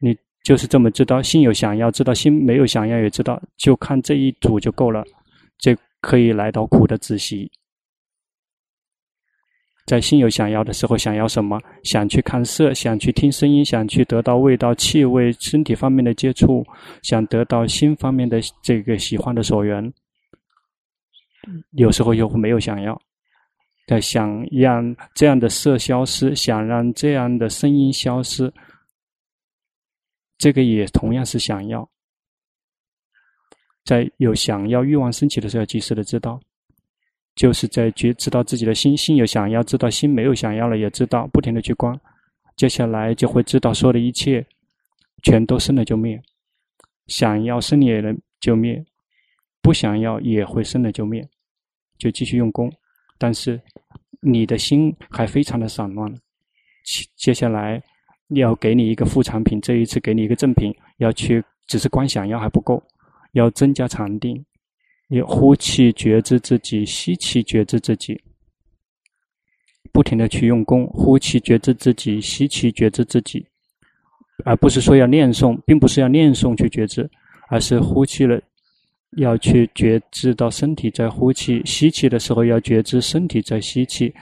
[0.00, 5.04] 你就是这么知道，心有想要，知道心没有想要也知道，就看这一组就够了，
[5.58, 7.50] 这可以来到苦的仔细。
[9.84, 11.60] 在心有想要的时候，想要什么？
[11.82, 16.64] 想去看色，想去听声音，想去得到味道、气味、身体方面的接触，
[17.02, 19.92] 想得到心方面的这个喜欢的所缘。
[21.72, 23.00] 有时候又没有想要，
[23.86, 28.52] 在想让这样的色消失，想让这样的声音消失，
[30.38, 31.88] 这个也同样是想要。
[33.84, 36.40] 在有想要欲望升起的时候，要及时的知道。
[37.34, 41.98] 就是在觉知道自己的心，心有想要，知道心没有想要了，也知道，不停的去观，
[42.56, 44.46] 接下来就会知道，所有的一切，
[45.22, 46.22] 全都生了就灭，
[47.06, 48.84] 想要生也能就灭，
[49.62, 51.26] 不想要也会生了就灭，
[52.02, 52.68] 就继续用功，
[53.16, 53.60] 但是
[54.20, 56.12] 你的心还非常的散乱，
[57.14, 57.80] 接下来
[58.30, 62.82] 要给你一个副产品，这一次给你一个正品，要去只是观想要还不够，
[63.34, 64.44] 要增加禅定。
[65.06, 68.20] 你呼气觉知自己，吸气觉知自己，
[69.92, 73.46] 不停的去用功，呼气觉知自己，吸气觉知自己，
[74.44, 77.08] 而不是说要念诵，并不是要念诵去觉知，
[77.48, 78.42] 而是呼气了，
[79.16, 84.14] 要去觉知到身体在呼气，吸气的时候要觉知身体在吸气，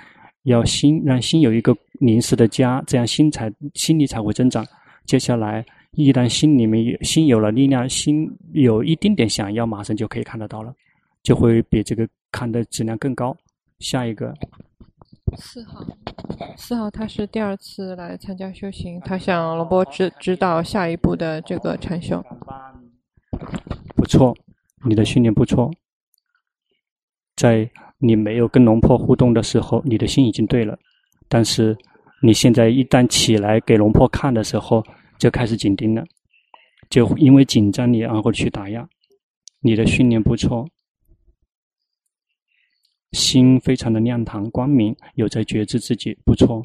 [0.45, 4.67] 要心让心有一个临时的家，这样心才心力才会增长。
[5.07, 10.75] 接下来，一旦心里面有心有了力量，心有一丁点想要，马上就可以看得到了，
[11.23, 13.37] 就会比这个看的质量更高。
[13.79, 14.35] 下一个。
[15.37, 15.87] 四号，
[16.57, 22.21] 四号他是第二次来参加修行，他向龙波指指导下一步的这个禅修。
[23.95, 24.37] 不错，
[24.85, 25.71] 你的训练不错。
[27.37, 30.79] 在你没有跟龙婆互动的时候，你的心已经对了。
[31.29, 31.77] 但是
[32.23, 34.85] 你现在一旦起来给龙婆看的时候，
[35.19, 36.05] 就开始紧盯了，
[36.89, 38.89] 就因为紧张你然后去打压。
[39.61, 40.69] 你的训练不错。
[43.13, 46.65] 心非常的亮堂光明，有在觉知自己，不错。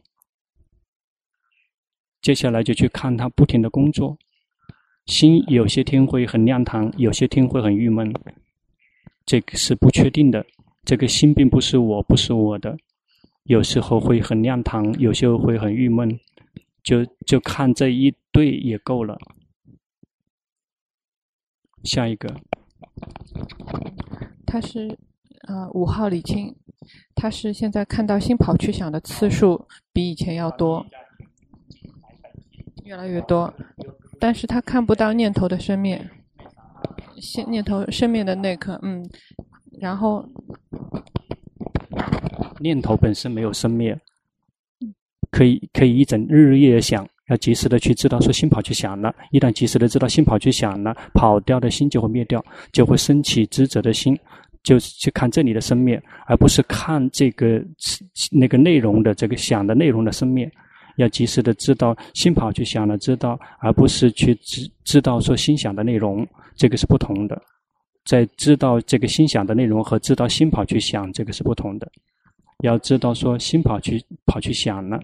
[2.22, 4.18] 接下来就去看他不停的工作，
[5.06, 8.14] 心有些天会很亮堂，有些天会很郁闷，
[9.26, 10.46] 这个是不确定的。
[10.84, 12.78] 这个心并不是我，不是我的，
[13.44, 16.20] 有时候会很亮堂，有时候会很郁闷，
[16.84, 19.18] 就就看这一对也够了。
[21.84, 22.36] 下一个，
[24.46, 24.98] 他是。
[25.48, 26.56] 呃，五号李青，
[27.14, 30.84] 他是现在看到心跑去想的次数比以前要多，
[32.84, 33.54] 越来越多，
[34.20, 36.04] 但是他看不到念头的生灭，
[37.20, 39.04] 现念头生灭的那刻，嗯，
[39.80, 40.28] 然后
[42.60, 43.98] 念头本身没有生灭，
[45.32, 54.18] 可以可以一整日日夜夜想，要及时的去知道说心跑去想了，一旦及时的知道心跑去想了，跑掉的心就会灭掉，就会升起知者的心。
[54.64, 57.64] 就去看这里的生灭，而不是看这个
[58.32, 60.52] 那个内容的这个想的内容的生灭。
[60.98, 67.42] 要及时的知道心跑去想了，知道，而不是去知知道说心想的内容，这个是不同的。
[68.06, 71.92] 在知道这个心想的内容和知道心跑去想，这个是不同的。
[72.64, 75.00] 要知道说心跑去跑去想了，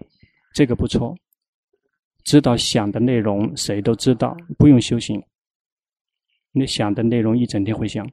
[0.54, 1.16] 这个不错。
[2.24, 5.22] 知道想的内容，谁都知道，不用修行。
[6.52, 8.08] 你想的内容一整天会想。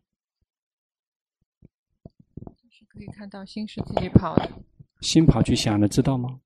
[2.89, 4.51] 可以看到心是自己跑的，
[5.03, 6.41] 心跑去想了，知道吗？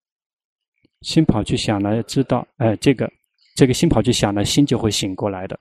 [1.03, 3.11] 心跑去想了，知道，哎，这个，
[3.57, 5.59] 这个心跑去想了，心就会醒过来的，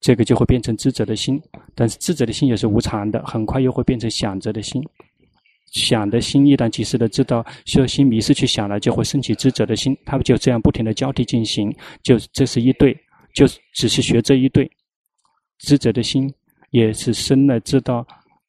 [0.00, 1.40] 这个就会变成知者的心。
[1.74, 4.82] 但是知者的心也是无常的，很快又会变成想着的心。
[5.72, 9.96] 想的心一旦及时的知道，修心迷失去想了，就会升起知者的心。
[10.06, 12.96] 他们就这样不停的交替进行，就这是一对，
[13.34, 14.70] 就只是学这一对，
[15.58, 16.32] 知者的心
[16.70, 18.06] 也是生了知道。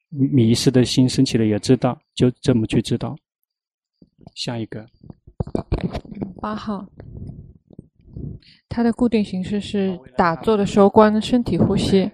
[0.08, 3.14] 迷失的心升起了，也知道，就这么去知道。
[4.36, 4.86] 下一个，
[6.40, 6.86] 八号，
[8.68, 12.10] 它的固定形式是打坐的时候观身体呼吸。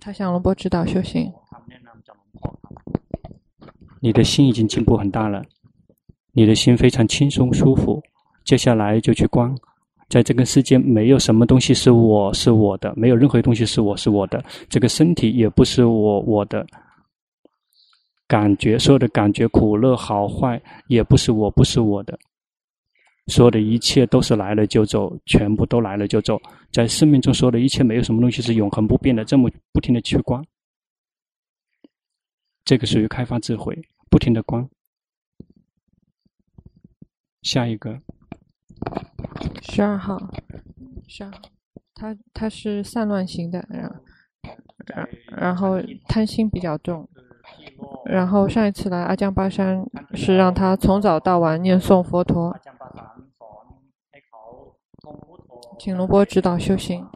[0.00, 1.32] 他向龙波指导修行。
[4.00, 5.44] 你的心已经进步很大了，
[6.32, 8.02] 你的心非常轻松舒服。
[8.44, 9.54] 接下来就去观。
[10.08, 14.44] 在这个世间，没有什么东西是我是我的，没有任何东西是我是我的。
[14.68, 16.66] 这个身体也不是我我的，
[18.32, 22.18] 感觉所有的感觉苦乐好坏也不是我不是我的，
[23.26, 26.40] 所有的一切都是来了就走，全部都来了就走。
[26.72, 29.22] 在生命中，所有的一切没有什么东西是永恒不变的。
[29.22, 30.42] 这么不停的去观，
[32.64, 34.66] 这个属于开发智慧，不停的观。
[37.42, 38.00] 下一个。
[39.60, 40.18] 十二号，
[41.06, 41.38] 十二号，
[41.94, 44.02] 他他是散乱型的，然
[44.86, 47.06] 然然后贪心比较重，
[48.04, 52.54] 然后上一次来阿江巴山是让他从早到晚念诵佛陀，
[55.78, 57.06] 请龙波指导修行。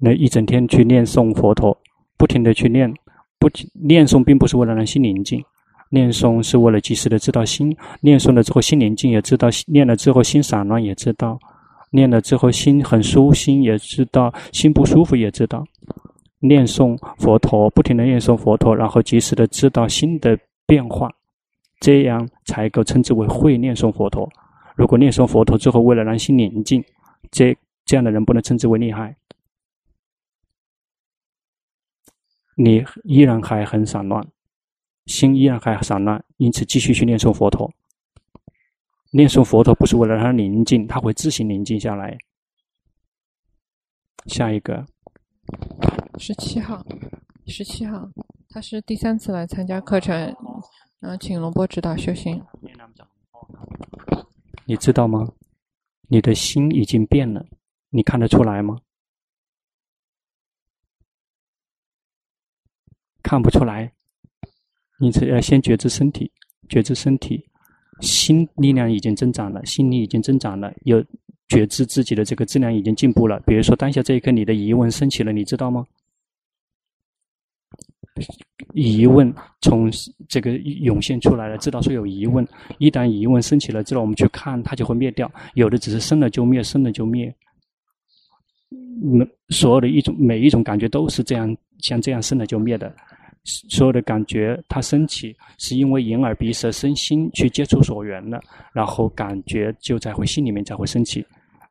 [0.00, 1.76] 那一整天去念诵佛陀，
[2.16, 2.92] 不停的去念，
[3.38, 5.44] 不停念诵并不是为了让心宁静。
[5.90, 11.38] 念诵是为了及时的知道心，念诵了之后心宁静也知道，念了之后心散乱也知道，
[11.90, 15.64] 念了之后心很舒心也知道，心不舒服也知道。
[16.40, 21.12] 念诵佛陀，不停的念诵佛陀，然后及时的知道心的变化，
[21.80, 24.28] 这样才够称之为会念诵佛陀。
[24.76, 26.84] 如果念诵佛陀之后为了让心宁静，
[27.30, 29.16] 这这样的人不能称之为厉害，
[32.54, 34.26] 你依然还很散乱。
[35.06, 37.72] 心依然还散乱，因此继续去念诵佛陀。
[39.10, 42.18] 念诵佛陀不是为了让它宁静，它会自行宁静下来。
[44.26, 44.84] 下一个，
[46.18, 46.84] 十七号，
[47.46, 48.10] 十七号，
[48.50, 50.14] 他是第三次来参加课程，
[51.00, 52.42] 然后请龙波指导修行。
[54.66, 55.32] 你知道吗？
[56.08, 57.46] 你的心已经变了，
[57.90, 58.78] 你看得出来吗？
[63.22, 63.92] 看不出来，
[64.98, 66.32] 你只要先觉知身体，
[66.68, 67.46] 觉知身体，
[68.00, 71.04] 心力量已经增长了，心力已经增长了，有
[71.48, 73.40] 觉知自己的这个质量已经进步了。
[73.46, 75.86] 比如说当下这一刻，你的疑问升起了，你知道吗？
[78.74, 79.90] 疑问从
[80.28, 82.46] 这个涌现出来了，知道说有疑问。
[82.78, 85.30] 一旦疑问升起了，知道我们去看，它就会灭掉。
[85.54, 87.32] 有的只是生了就灭，生了就灭。
[89.00, 92.94] 那所有的一种每一种感觉都是这样，像这样生了就灭的。
[93.44, 98.38] 所有的感觉它升起，是因为眼耳鼻舌身心去接触所缘了，
[98.72, 101.24] 然后感觉就在会心里面才会升起。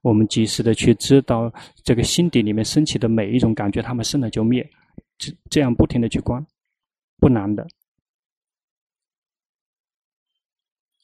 [0.08, 1.52] 我们及时的去知道
[1.84, 4.66] 这个心底里面升起的每一种感觉，它们生了就灭。
[5.18, 6.46] 这这样不停的去观，
[7.18, 7.68] 不难的。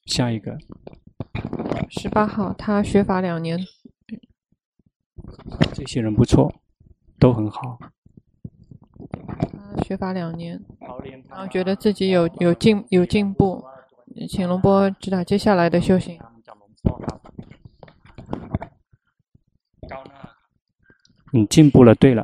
[0.05, 0.57] 下一个，
[1.89, 3.59] 十八号，他学法两年，
[5.73, 6.53] 这些人不错，
[7.19, 7.77] 都很好。
[9.75, 10.63] 他学法两年，
[11.29, 13.61] 然后觉得自己有有进有进步，
[14.29, 16.17] 请龙波指导接下来的修行。
[21.33, 22.23] 你进步了，对了。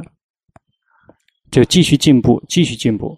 [1.49, 3.17] 就继续进步，继续进步。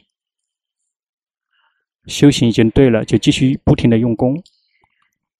[2.06, 4.42] 修行已经对了，就继续不停的用功，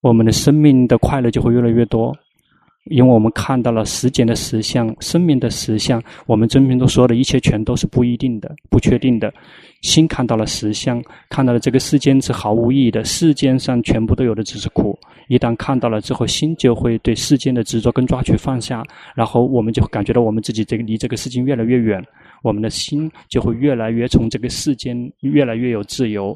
[0.02, 2.14] 我们的生命的快乐就会越来越多。
[2.86, 9.32] 因为我们看到了时间的实相，生命的实相，我们真正都说的一切全都是不一定的、不确定的。
[9.82, 14.98] 心看到了实相，看到了这个世间是毫无意义的，世间上全部都有的只是苦。
[15.28, 18.84] 一旦看到了之后，心就会对世间的执着跟抓取放下，
[19.16, 22.04] 然后我们就感觉到我们自己这个离这个世间越来越远，
[22.42, 26.36] 我们的心就会越来越从这个世间越来越有自由，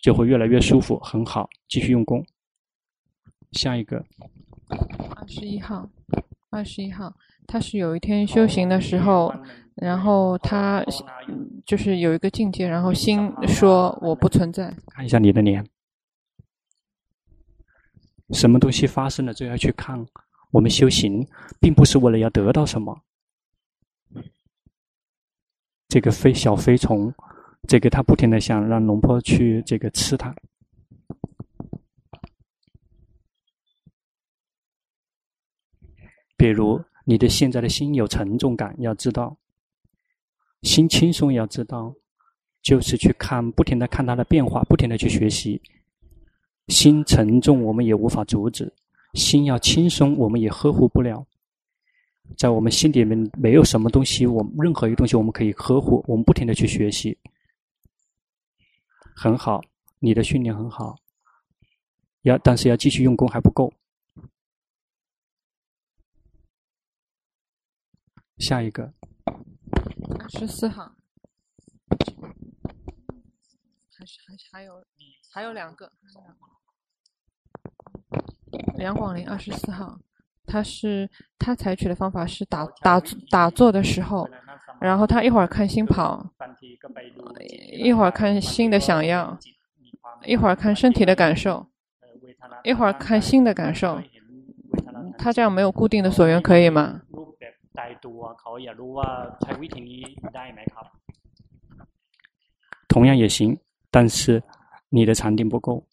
[0.00, 2.24] 就会越来越舒服，很好，继续用功。
[3.52, 4.02] 下一个。
[4.68, 5.88] 二十一号，
[6.50, 7.14] 二十一号，
[7.46, 9.32] 他是有一天修行的时候，
[9.74, 10.84] 然后他
[11.64, 14.74] 就是有一个境界，然后心说我不存在。
[14.88, 15.64] 看一下你的脸，
[18.30, 20.04] 什么东西发生了就要去看。
[20.52, 21.26] 我们修行
[21.60, 23.02] 并不是为了要得到什么。
[25.88, 27.12] 这个飞小飞虫，
[27.68, 30.34] 这个他不停的想让龙婆去这个吃它。
[36.36, 39.36] 比如你的现在的心有沉重感，要知道；
[40.62, 41.94] 心轻松，要知道，
[42.62, 45.60] 就是去看，不停的看它的变化，不停的去学习。
[46.68, 48.66] 心沉重，我们也无法阻止；
[49.14, 51.24] 心要轻松，我们也呵护不了。
[52.36, 56.04] 在我们心里面，没有什么东西，我们任何一个东西我们可以呵护。
[56.08, 57.16] 我们不停的去学习，
[59.14, 59.62] 很好，
[60.00, 60.96] 你的训练很好。
[62.22, 63.72] 要，但是要继续用功还不够。
[68.38, 68.92] 下一个，
[70.20, 70.92] 二十四号，
[73.98, 74.84] 还是还是还有
[75.32, 75.90] 还有两个，
[78.76, 79.98] 梁广林二十四号，
[80.44, 81.08] 他是
[81.38, 84.28] 他采取的方法是打打打坐的时候，
[84.80, 86.30] 然后他一会儿看心跑，
[87.72, 89.38] 一会儿看新的想要，
[90.26, 91.66] 一会儿看身体的感受，
[92.62, 94.00] 一会儿看新的感受，
[95.16, 97.00] 他这样没有固定的所缘可以吗？
[102.88, 103.56] 同样也行，
[103.90, 104.42] 但是
[104.88, 105.86] 你的禅定不够。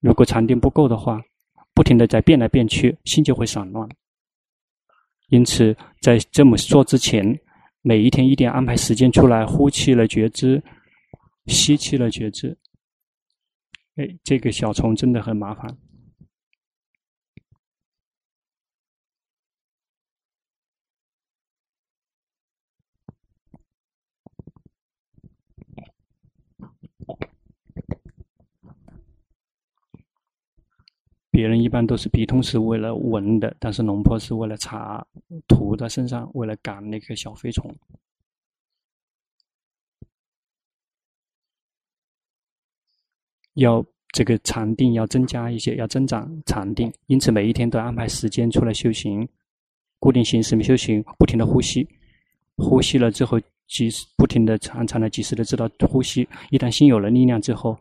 [0.00, 1.20] 如果禅定不够的话，
[1.74, 3.88] 不停的在变来变去，心就会散乱。
[5.28, 7.38] 因此，在这么做之前，
[7.82, 10.60] 每一天一定要安排时间出来，呼气了觉知，
[11.46, 12.58] 吸气了觉知。
[13.96, 15.76] 哎，这个小虫真的很麻烦。
[31.32, 35.06] 别人一般都是鼻通是为了闻的，但是龙婆是为了擦
[35.46, 37.72] 涂在身上，为了赶那个小飞虫。
[43.54, 49.28] 要这个禅定要增加一些，要增长禅定，因此每一天都安排时间出来修行，
[50.00, 51.88] 固定形式修行，不停的呼吸，
[52.56, 57.78] 呼吸了之后，及时不停的常常的及时的知道呼吸，一旦心有了力量之后。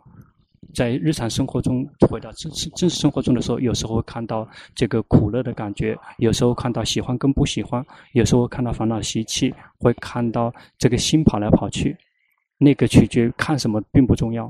[0.73, 11.95] 在日常生活中，回到正式正式生活中的时候，有时候会看到这个苦乐的感觉，有时候看到喜欢跟不喜欢，有时候看到烦恼习气，会看到这个心跑来跑去，
[12.57, 14.49] 那个取决于看什么并不重要，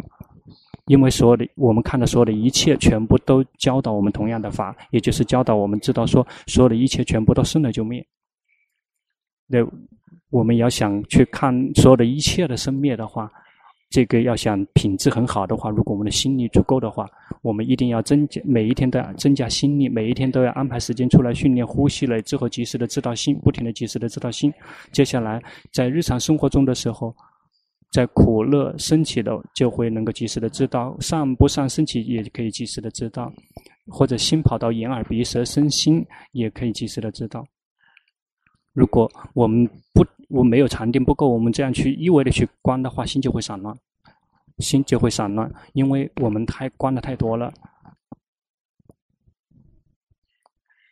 [0.88, 8.06] 因为所有的我们看的所有的一切，全部都教导我们同样的法，也就是教导我们知道说，所有的一切全部都生了就灭。
[9.48, 9.60] 那
[10.32, 13.32] 我们要想去看所有的一切的生灭的话，
[13.90, 17.08] 这个要想品质很好的话，如果我们的心力足够的话，
[17.42, 24.54] 我们一定要增加，每一天都要增加心力，每一天都要安排时间出来训练呼吸了之后，及时的知道心，不停的及时的知道心。
[24.92, 25.42] 接下来
[25.74, 27.16] 在日常生活中的时候，
[27.92, 33.34] 在苦乐升起的就会能够及时的知道，上不上升起也可以及时的知道，
[33.88, 37.44] 或者心跑到眼耳鼻舌身心也可以及时的知道。
[38.74, 43.78] 如果我们不，我没有禅定不够，我们这样去一味的去观的话，心就会散乱，
[44.60, 47.54] 心就会散乱，因为我们太观的太多了。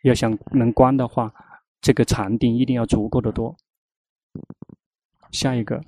[0.04, 1.34] 要想能观的话，
[1.82, 3.56] 这个禅定一定要足够的多。
[5.32, 5.82] 下一个。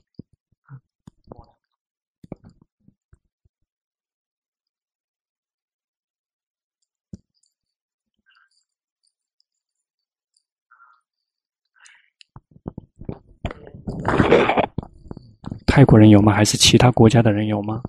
[15.70, 16.34] 泰国人有吗？
[16.34, 17.80] 还是其他国家的人有吗？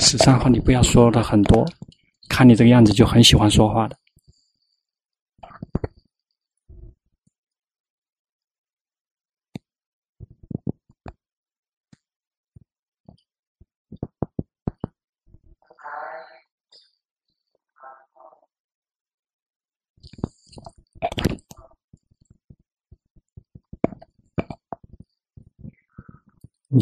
[0.00, 1.64] 十三号，你不要说的很多，
[2.28, 3.96] 看你这个样子就很喜欢说话的。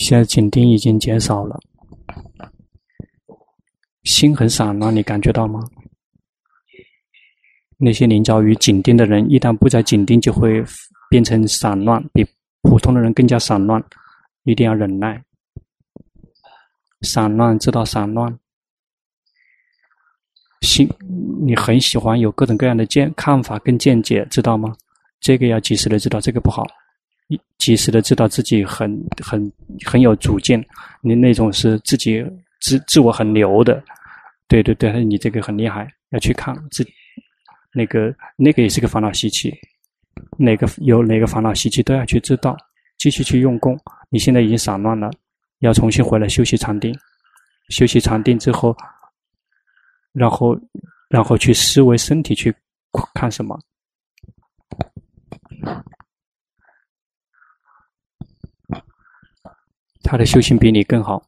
[0.02, 1.56] 现在紧盯已经减少了，
[4.02, 5.60] 心很散乱，你感觉到吗？
[7.78, 10.64] 那些临着于紧盯的人，一旦不再紧盯，就会
[11.08, 12.26] 变成散乱，比
[12.62, 13.80] 普通的人更加散乱。
[14.42, 15.22] 一定要忍耐，
[17.02, 18.36] 散乱知道散乱。
[20.62, 20.88] 心，
[21.46, 24.74] 你很喜欢有各种各样的见看法跟见解，知道吗？
[25.20, 26.66] 这个要及时的知道，这个不好。
[27.58, 28.90] 及时的知道自己很
[29.22, 29.52] 很
[29.84, 30.62] 很有主见，
[31.00, 32.24] 你那种是自己
[32.60, 33.82] 自自我很牛的，
[34.48, 36.86] 对对对，你这个很厉害，要去看自
[37.72, 39.54] 那个那个也是个烦恼习气，
[40.36, 42.56] 哪个有哪个烦恼习气都要去知道，
[42.98, 43.78] 继续去用功。
[44.10, 45.10] 你现在已经散乱了，
[45.60, 46.94] 要重新回来休息禅定，
[47.70, 48.76] 休息禅定之后，
[50.12, 50.58] 然后
[51.08, 52.54] 然后去思维身体去
[53.14, 53.58] 看什么。
[60.02, 61.22] 他的修行比你更好，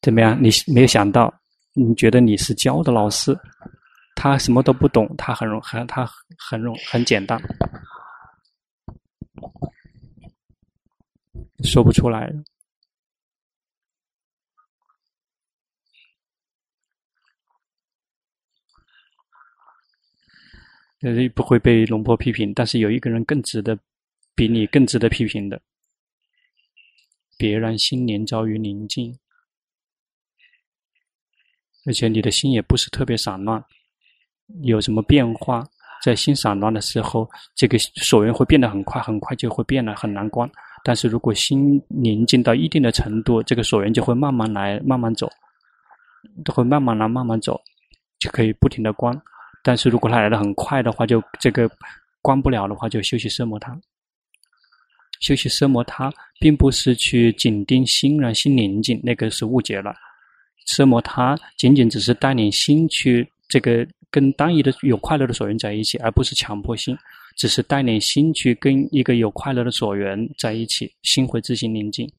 [0.00, 0.38] 怎么样？
[0.42, 1.32] 你没有想到，
[1.74, 3.36] 你觉得你是教的老师，
[4.14, 6.08] 他什么都不懂，他很容很他
[6.38, 7.40] 很容很简单，
[11.64, 12.32] 说不出来。
[21.02, 23.78] 呃，不会被龙婆批评，但是有一个人更值得，
[24.34, 25.60] 比你更值得批评的。
[27.36, 29.18] 别让心连着于宁静，
[31.84, 33.62] 而且你的心也不是特别散乱，
[34.62, 35.66] 有什么变化，
[36.02, 40.50] 在心散乱的时候，这个所缘会变得很快，很快就会变得很难观。
[40.82, 45.28] 但是如果心宁静到一定的程度，这个所缘就会慢慢来，慢慢走，
[46.44, 47.60] 都会慢慢来，慢慢走，
[48.18, 49.20] 就可以不停的观。
[49.62, 51.68] 但是如果它来的很快的话，就这个
[52.22, 53.76] 观不了的话，就休息奢摩他。
[55.18, 59.94] 休息奢摩他，并不是去紧盯心，让心宁静，那个是误解了。
[60.66, 66.96] 奢摩他仅仅只是带领心去这个跟单一的有快乐的所缘在一起，而不是强迫心，
[67.36, 72.10] 只是带领心去跟一个有快乐的所缘在一起，心会自行宁静。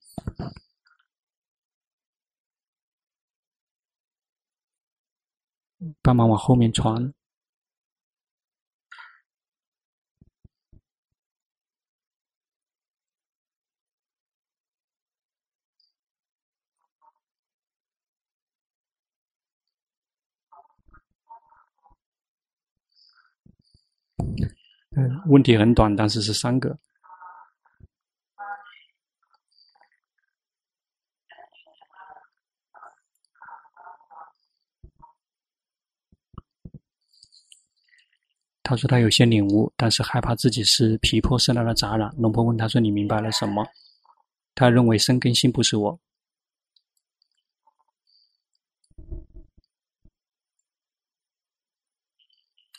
[6.02, 7.14] 帮忙往后面传。
[25.00, 26.76] 嗯，问题很短，但是是三个。
[38.64, 42.12] 他说他有些领悟，但是害怕自己是皮破生来的杂染。
[42.18, 43.66] 龙婆问他说：“你明白了什么？”
[44.56, 46.00] 他认为生根性不是我。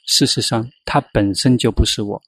[0.09, 2.21] 事实上，它本身就不是我。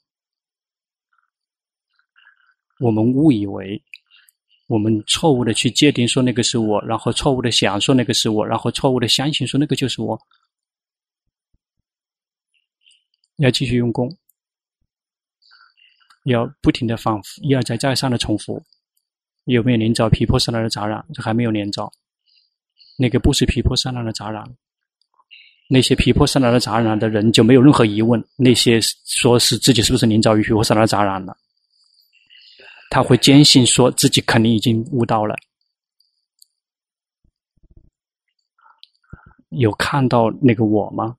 [2.79, 3.83] 我们误以为，
[4.67, 10.21] 我们错误的去界定说那个是我，然后错误的想说那个是我，然后错误的相信说那个就是我。
[13.37, 14.15] 要继续用功，
[16.25, 18.63] 要不停的反复，一而再再三的重复。
[19.45, 21.03] 有没有连着毗婆舍那的杂染？
[21.15, 21.91] 这还没有连着。
[22.99, 24.45] 那个不是毗婆舍那的杂染。
[25.73, 28.21] 那些皮婆舍那的杂染的人就没有任何疑问。
[28.35, 31.37] 那些说是自己是不是连着于皮婆舍那的杂染了？
[32.91, 35.37] 他会坚信说自己肯定已经悟到了。
[39.51, 41.17] 有看到那个我吗？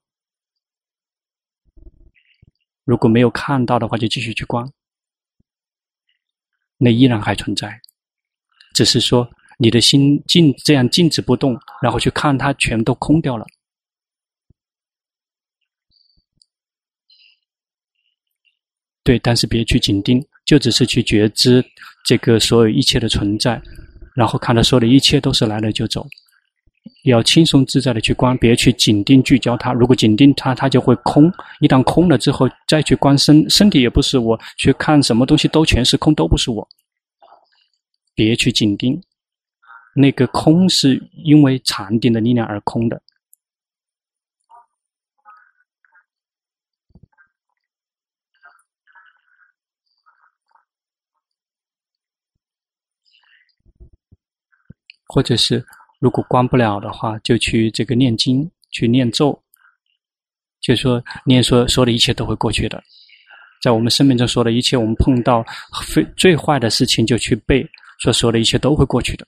[2.83, 4.69] 如果没有看到的话，就继续去观，
[6.77, 7.79] 那依然还存在，
[8.73, 13.45] 只是说你的心静这样静止不动，然后去看它全都空掉了。
[19.03, 21.63] 对，但是别去紧盯，就只是去觉知
[22.05, 23.61] 这个所有一切的存在，
[24.15, 26.05] 然后看到所有的一切都是来了就走。
[27.03, 29.73] 要轻松自在的去观，别去紧盯聚焦它。
[29.73, 31.31] 如果紧盯它，它就会空。
[31.59, 36.67] 一旦空了之后，再去观身，身体也不是我，去看什么东西都全是空，都不是我。
[38.13, 38.99] 别去紧盯，
[39.95, 43.01] 那个空是因为禅定的力量而空的。
[55.11, 55.63] 或者是。
[56.03, 59.39] 如果关不了的话，就去这个念经，去念咒，
[60.59, 62.83] 就说念说说的一切都会过去的。
[63.61, 65.45] 在我们生命中说的一切，我们碰到
[65.85, 67.63] 非最坏的事情，就去背，
[67.99, 69.27] 说说的一切都会过去的。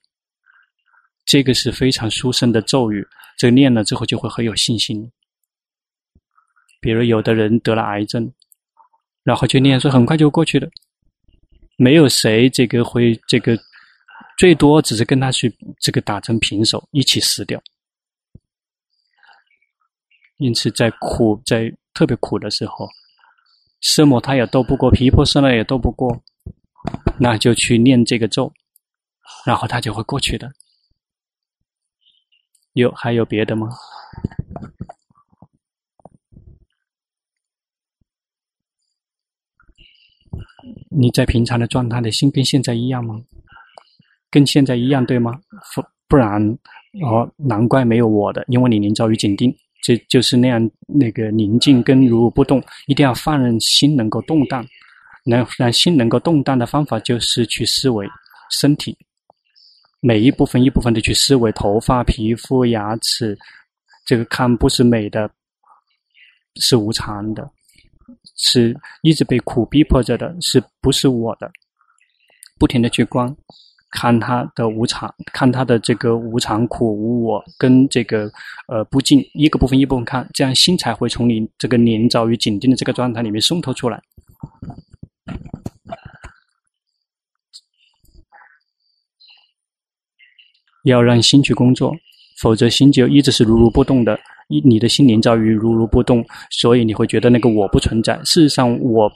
[1.25, 3.07] 这个是非常殊胜的咒语，
[3.37, 5.07] 这个念了之后就会很有信心。
[6.81, 8.33] 比如有的人得了癌症，
[9.23, 10.67] 然后就念说很快就过去的，
[11.77, 13.55] 没有谁这个会这个。
[14.37, 17.61] 最多只是跟他去这个打成平手，一起死掉。
[20.37, 22.89] 因此，在苦在特别苦的时候，
[23.81, 26.23] 色魔他也斗不过，毗婆舍那也斗不过，
[27.19, 28.51] 那就去念这个咒，
[29.45, 30.51] 然后他就会过去的。
[32.73, 33.69] 有还有别的吗？
[40.89, 43.23] 你在平常的状态的心跟现在一样吗？
[44.33, 45.39] 跟现在一样对吗？
[45.75, 46.41] 不不然
[47.03, 54.65] 哦，难怪没有我的，因为你临遭于紧盯，这就是那样那个宁静跟如如不动，一定要放任心能够动荡，
[55.23, 58.09] 能让心能够动荡的方法就是去思维
[58.49, 58.97] 身体，
[59.99, 63.37] 每一部分一部分的去思维头发、皮肤、牙齿，
[64.03, 65.29] 这个看不是美的，
[66.55, 67.47] 是无常的，
[68.35, 71.51] 是一直被苦逼迫着的，是不是我的？
[72.59, 73.35] 不停的去观。
[73.93, 78.29] 看他的无常，看他的这个无常、苦、无我，跟这个
[78.67, 84.01] 呃不净，一个部分一部分看，这样心才会从你这个临遭于紧盯的这个状态里面松脱出来。
[90.83, 91.95] 要让心去工作，
[92.41, 94.19] 否则心就一直是如如不动的。
[94.47, 98.15] 你你的心灵遭遇如如不动，所以你会觉得那个我不存在。
[98.23, 99.11] 事实上我，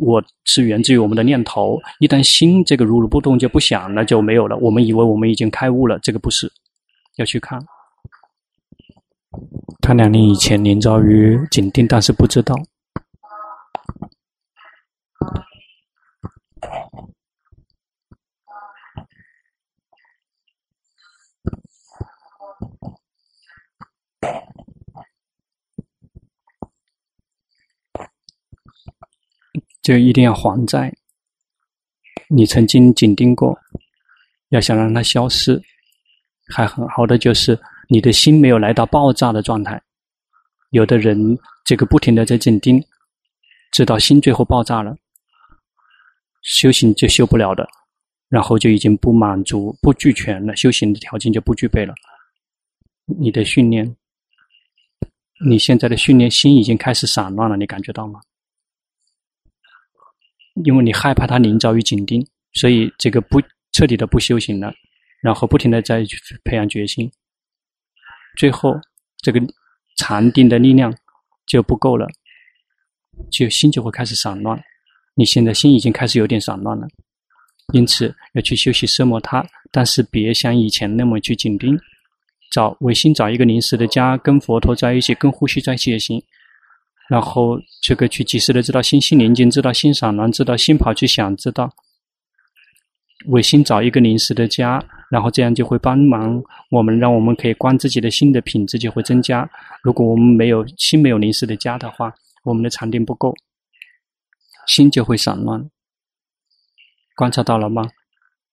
[0.00, 1.78] 我是源自于我们的念头。
[1.98, 4.56] 一旦心这个如如不动就不想那，就没有了。
[4.56, 6.50] 我们以为我们已经开悟了，这个不是。
[7.16, 7.60] 要去看，
[9.82, 12.54] 他两年以前年遭遇紧盯，但是不知道。
[29.90, 30.94] 就一定要还债。
[32.28, 33.58] 你曾经紧盯过，
[34.50, 35.60] 要想让它消失，
[36.54, 39.82] 还很好的就是你的心没有来到爆炸的状态。
[40.70, 42.80] 有的人这个不停的在紧盯，
[43.72, 44.96] 直到心最后爆炸了，
[46.42, 47.68] 修行就修不了的，
[48.28, 51.92] 然后就已经不满足、不俱全了，修行的条件就不具备了。
[53.06, 53.96] 你的训练，
[55.44, 58.20] 你现在的训练心已经开始散乱了，你感觉到吗？
[60.64, 63.40] 因为你害怕他临遭于紧盯，所以这个不
[63.72, 64.72] 彻底的不修行了，
[65.22, 67.10] 然后不停的再去培养决心，
[68.36, 68.74] 最后
[69.22, 69.40] 这个
[69.96, 70.94] 禅定的力量
[71.46, 72.06] 就不够了，
[73.30, 74.60] 就心就会开始散乱。
[75.14, 76.86] 你现在心已经开始有点散乱了，
[77.72, 81.78] 因此要去休息奢摩他，但是别像以前那么去紧盯，
[82.50, 86.22] 找唯心找一个临时的家，跟佛陀在一起，跟呼吸在一起也行。
[87.10, 91.68] 然后这个去及时的知道心心宁静，知道心散乱，知道心跑去想，知道
[93.26, 94.80] 为心找一个临时的家，
[95.10, 96.40] 然后这样就会帮忙
[96.70, 99.50] 我们，让我们可以观自己的心的品质就会增加。
[99.82, 103.34] 如果我们没有心没有临时的家的话，我们的禅定不够，
[104.68, 105.68] 心就会散乱。
[107.16, 107.90] 观察到了吗？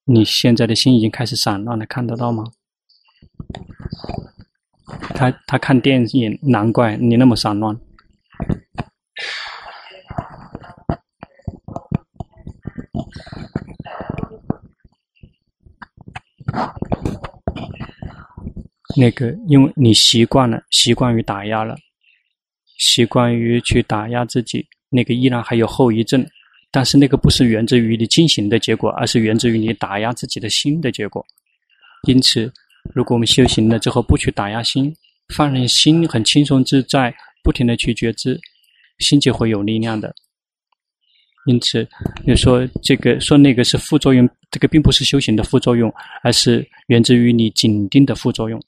[0.05, 2.43] 你现在的心已经开始散乱了，看得到吗？
[5.14, 7.80] 他他看电影，难怪你那么散乱。
[18.99, 21.75] 那个，因为你习惯了，习惯于打压了，
[22.79, 26.25] 习惯于去打压自己，那个依然还有后遗症。
[26.71, 31.23] 但是那个不是源自于你进行的结果，而是源自于你打压自己的心的结果。
[32.07, 32.51] 因此，
[32.93, 34.93] 如果我们修行了之后不去打压心，
[35.33, 37.13] 放任心很轻松自在，
[37.43, 38.39] 不停的去觉知，
[38.99, 40.13] 心就会有力量的。
[41.45, 41.88] 因此，
[42.25, 48.61] 你说这个说那个是副作用，这个并不是修行的副作用，而是源自于你紧盯的副作用。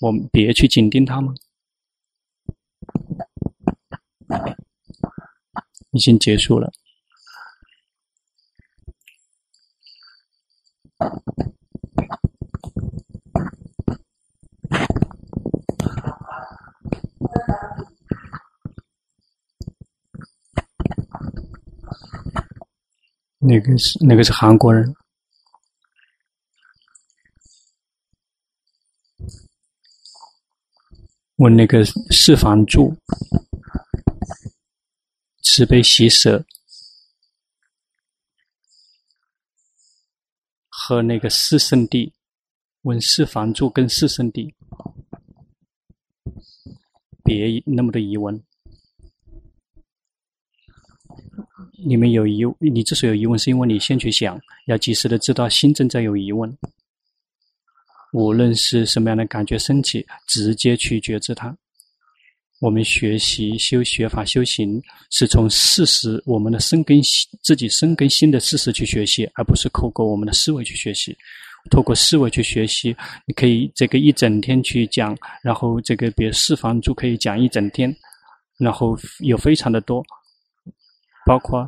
[0.00, 1.34] 我们别去紧盯它吗？
[5.92, 6.72] 已经结束了。
[23.42, 24.94] 那个是那个是韩国人。
[31.36, 32.94] 问那个四房住，
[35.42, 36.44] 慈悲喜舍
[40.68, 42.12] 和那个四圣地，
[42.82, 44.54] 问四房住跟四圣地，
[47.24, 48.44] 别那么多疑问。
[51.84, 56.56] 你们有疑，你之所以有疑问，是因为你先去想，要及时的知道心正在有疑问。
[58.12, 61.56] 无论是什么样的感觉升起，直接去觉知它。
[62.60, 67.00] 我们学习修学法修行，是从事实我们的生根
[67.42, 71.16] 自己生根心的事实去学习，而不是透过我们的思维去学习。
[71.70, 72.94] 透过思维去学习，
[73.26, 77.94] 你可以这个一整天去讲，然后这个比如四房住可以讲一整天，
[78.58, 80.04] 然后有非常的多，
[81.30, 81.64] 包括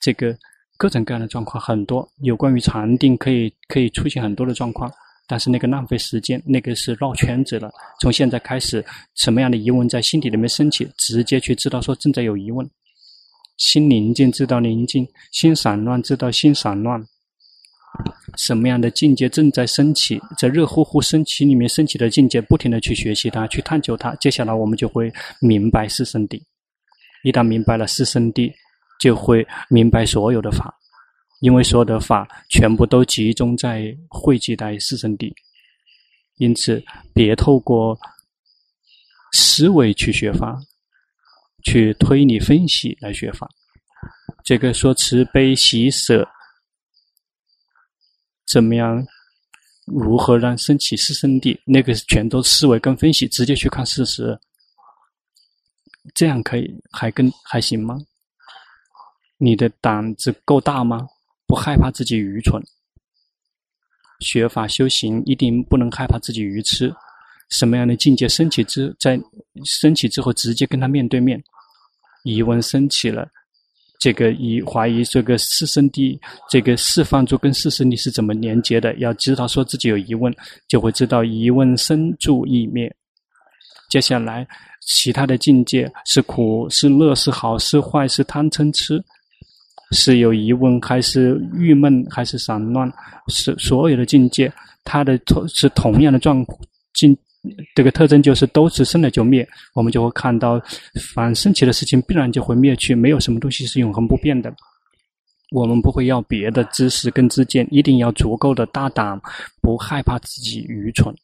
[0.00, 0.34] 这个
[0.78, 4.90] 各种各样的状况很多，有关于禅定可以可以出现很多的状况。
[5.28, 7.70] 但是那个浪费时间，那个是绕圈子了。
[8.00, 8.82] 从现在开始，
[9.16, 12.66] 什么样的疑问在心底里面升起，直接去知道说正在有疑问。
[13.58, 17.04] 心宁静，知道宁静；心散乱，知道心散乱。
[18.38, 24.14] 什么样的境界正在升起，在热乎乎升起里面升起的境界，不停地去学习它，去探究它。
[24.14, 26.42] 接下来我们就会明白四圣地。
[27.24, 28.52] 一旦明白了四圣地，
[29.02, 30.72] 就会明白所有的法。
[31.40, 35.34] 因为所有的法全部都集中在汇集在四圣地，
[36.36, 36.80] 因此
[37.12, 37.98] 别透过
[39.32, 40.56] 思维去学法，
[41.64, 43.50] 去推理分析来学法。
[44.44, 46.28] 这个说慈悲喜舍，
[48.46, 49.04] 怎么样？
[49.84, 51.60] 如何让升起四圣地？
[51.64, 54.38] 那个全都思维跟分析，直接去看事实，
[56.14, 57.98] 这样可以还跟还行吗？
[59.44, 61.04] 你的胆子够大吗？
[61.48, 62.62] 不害怕自己愚蠢，
[64.20, 66.94] 学法修行一定不能害怕自己愚痴。
[67.50, 69.20] 什么样的境界升起之，在
[69.64, 71.42] 升起之后，直接跟他面对面。
[72.22, 73.26] 疑问升起了，
[73.98, 76.16] 这个疑怀疑这个四圣谛，
[76.48, 78.94] 这个四方住跟四圣谛是怎么连接的？
[78.98, 80.32] 要知道说自己有疑问，
[80.68, 82.94] 就会知道疑问生住异灭。
[83.90, 84.46] 接下来，
[84.86, 89.04] 其他的境界是苦是乐是好是坏是贪嗔痴。
[89.92, 92.90] 是有疑问，还是郁闷，还是散乱？
[93.28, 96.44] 是所有的境界，它的同是同样的状
[96.94, 97.16] 境，
[97.74, 99.46] 这个特征就是都是生了就灭。
[99.74, 100.60] 我们就会看到，
[101.14, 104.52] 凡升起的事情必然就会灭去，没有什么东西是永恒不变的。
[105.50, 109.20] 我们不会要别的知识跟知见，一定要足够的大胆，
[109.60, 111.14] 不害怕自己愚蠢。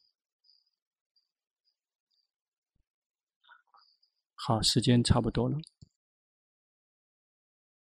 [4.35, 5.57] 好，时间差不多了。